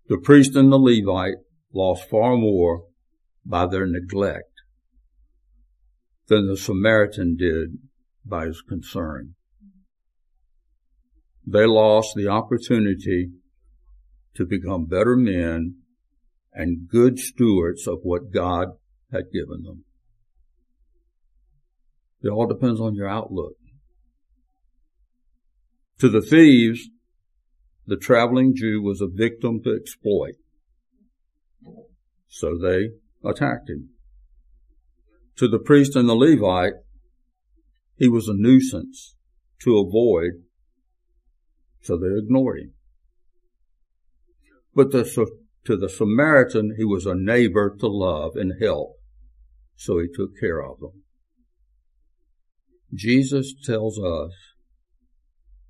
The 0.07 0.17
priest 0.17 0.55
and 0.55 0.71
the 0.71 0.77
Levite 0.77 1.37
lost 1.73 2.09
far 2.09 2.35
more 2.35 2.83
by 3.45 3.67
their 3.67 3.85
neglect 3.85 4.61
than 6.27 6.47
the 6.47 6.57
Samaritan 6.57 7.35
did 7.35 7.77
by 8.25 8.47
his 8.47 8.61
concern. 8.61 9.35
They 11.45 11.65
lost 11.65 12.13
the 12.15 12.27
opportunity 12.27 13.29
to 14.35 14.45
become 14.45 14.85
better 14.85 15.15
men 15.15 15.75
and 16.51 16.87
good 16.89 17.19
stewards 17.19 17.87
of 17.87 17.99
what 18.01 18.31
God 18.31 18.69
had 19.11 19.25
given 19.31 19.61
them. 19.63 19.85
It 22.23 22.29
all 22.29 22.47
depends 22.47 22.81
on 22.81 22.95
your 22.95 23.07
outlook. 23.07 23.57
To 25.99 26.09
the 26.09 26.21
thieves, 26.21 26.89
the 27.85 27.97
traveling 27.97 28.55
Jew 28.55 28.81
was 28.81 28.99
a 28.99 29.07
victim 29.07 29.61
to 29.63 29.75
exploit. 29.75 30.35
So 32.27 32.57
they 32.57 32.89
attacked 33.25 33.69
him. 33.69 33.89
To 35.37 35.47
the 35.47 35.59
priest 35.59 35.95
and 35.95 36.07
the 36.07 36.15
Levite, 36.15 36.73
he 37.97 38.07
was 38.07 38.27
a 38.27 38.33
nuisance 38.33 39.15
to 39.61 39.77
avoid, 39.77 40.43
so 41.81 41.97
they 41.97 42.07
ignored 42.17 42.59
him. 42.59 42.73
But 44.73 44.91
the, 44.91 45.03
to 45.65 45.77
the 45.77 45.89
Samaritan, 45.89 46.75
he 46.77 46.83
was 46.83 47.05
a 47.05 47.15
neighbor 47.15 47.75
to 47.79 47.87
love 47.87 48.35
and 48.35 48.61
help, 48.61 48.97
so 49.75 49.99
he 49.99 50.07
took 50.13 50.37
care 50.39 50.61
of 50.61 50.79
them. 50.79 51.03
Jesus 52.93 53.53
tells 53.65 53.99
us 53.99 54.31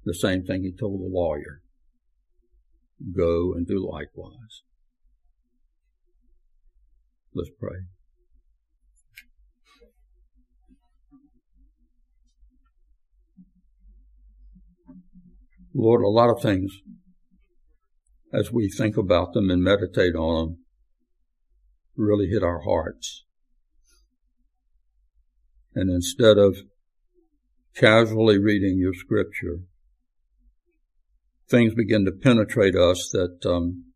the 0.03 0.13
same 0.13 0.43
thing 0.43 0.63
he 0.63 0.71
told 0.71 1.01
the 1.01 1.09
lawyer. 1.09 1.61
Go 3.15 3.53
and 3.53 3.67
do 3.67 3.89
likewise. 3.89 4.63
Let's 7.37 7.49
pray. 7.59 7.79
Lord, 15.73 16.01
a 16.01 16.07
lot 16.07 16.29
of 16.29 16.41
things, 16.41 16.71
as 18.33 18.53
we 18.53 18.69
think 18.69 18.95
about 18.95 19.33
them 19.33 19.49
and 19.49 19.61
meditate 19.61 20.15
on 20.15 20.35
them, 20.37 20.57
really 21.97 22.27
hit 22.27 22.41
our 22.41 22.61
hearts. 22.61 23.25
And 25.73 25.89
instead 25.89 26.37
of 26.37 26.59
casually 27.75 28.37
reading 28.37 28.77
your 28.77 28.93
scripture, 28.93 29.59
things 31.49 31.73
begin 31.73 32.05
to 32.05 32.13
penetrate 32.13 32.77
us 32.77 33.09
that 33.11 33.45
um, 33.45 33.91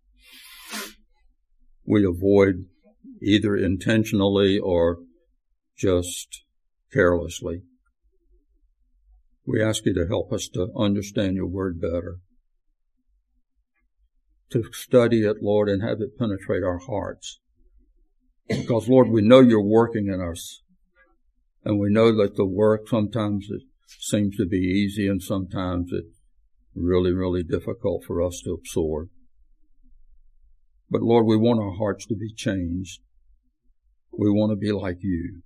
we 1.86 2.06
avoid 2.06 2.66
either 3.22 3.56
intentionally 3.56 4.58
or 4.58 5.00
just 5.78 6.44
carelessly. 6.92 7.64
We 9.46 9.64
ask 9.64 9.86
you 9.86 9.94
to 9.96 10.08
help 10.08 10.32
us 10.32 10.48
to 10.50 10.72
understand 10.78 11.36
your 11.36 11.48
word 11.48 11.82
better, 11.82 12.18
to 14.52 14.64
study 14.74 15.24
it, 15.24 15.38
Lord, 15.42 15.70
and 15.70 15.82
have 15.82 16.02
it 16.02 16.18
penetrate 16.18 16.64
our 16.64 16.80
hearts. 16.80 17.40
Because, 18.48 18.88
Lord, 18.88 19.10
we 19.10 19.22
know 19.22 19.42
you're 19.42 19.62
working 19.62 20.08
in 20.08 20.22
us. 20.22 20.62
And 21.64 21.80
we 21.80 21.90
know 21.92 22.16
that 22.16 22.36
the 22.36 22.46
work 22.46 22.88
sometimes 22.88 23.48
it 23.50 23.62
seems 23.86 24.38
to 24.38 24.46
be 24.46 24.58
easy 24.58 25.08
and 25.08 25.22
sometimes 25.22 25.90
it's 25.92 26.18
really, 26.74 27.12
really 27.12 27.44
difficult 27.44 28.04
for 28.06 28.22
us 28.22 28.42
to 28.46 28.54
absorb. 28.54 29.10
But 30.90 31.02
Lord, 31.02 31.26
we 31.26 31.38
want 31.38 31.60
our 31.60 31.76
hearts 31.76 32.06
to 32.08 32.16
be 32.16 32.34
changed. 32.34 33.02
We 34.12 34.30
want 34.30 34.52
to 34.52 34.56
be 34.56 34.72
like 34.72 34.98
you. 35.02 35.42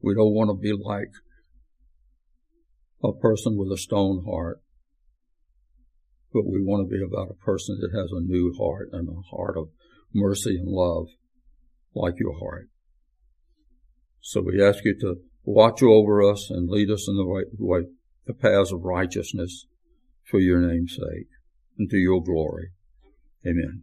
We 0.00 0.14
don't 0.14 0.34
want 0.34 0.50
to 0.50 0.54
be 0.54 0.72
like 0.72 1.10
a 3.02 3.12
person 3.12 3.56
with 3.56 3.72
a 3.72 3.78
stone 3.78 4.24
heart, 4.26 4.60
but 6.32 6.46
we 6.46 6.62
want 6.62 6.88
to 6.88 6.96
be 6.96 7.02
about 7.02 7.30
a 7.30 7.44
person 7.44 7.78
that 7.80 7.98
has 7.98 8.10
a 8.12 8.20
new 8.20 8.54
heart 8.58 8.88
and 8.92 9.08
a 9.08 9.36
heart 9.36 9.56
of 9.56 9.68
mercy 10.12 10.56
and 10.56 10.68
love 10.68 11.06
like 11.94 12.14
your 12.18 12.38
heart. 12.38 12.68
So 14.20 14.40
we 14.40 14.62
ask 14.62 14.84
you 14.84 14.98
to 15.00 15.16
watch 15.44 15.82
over 15.82 16.22
us 16.22 16.48
and 16.50 16.68
lead 16.68 16.90
us 16.90 17.06
in 17.08 17.16
the 17.16 17.26
way, 17.26 17.42
way 17.58 17.86
the 18.26 18.34
paths 18.34 18.72
of 18.72 18.84
righteousness 18.84 19.66
for 20.22 20.40
your 20.40 20.60
name's 20.60 20.92
sake 20.92 21.28
and 21.78 21.90
to 21.90 21.96
your 21.96 22.22
glory. 22.22 22.70
Amen. 23.46 23.82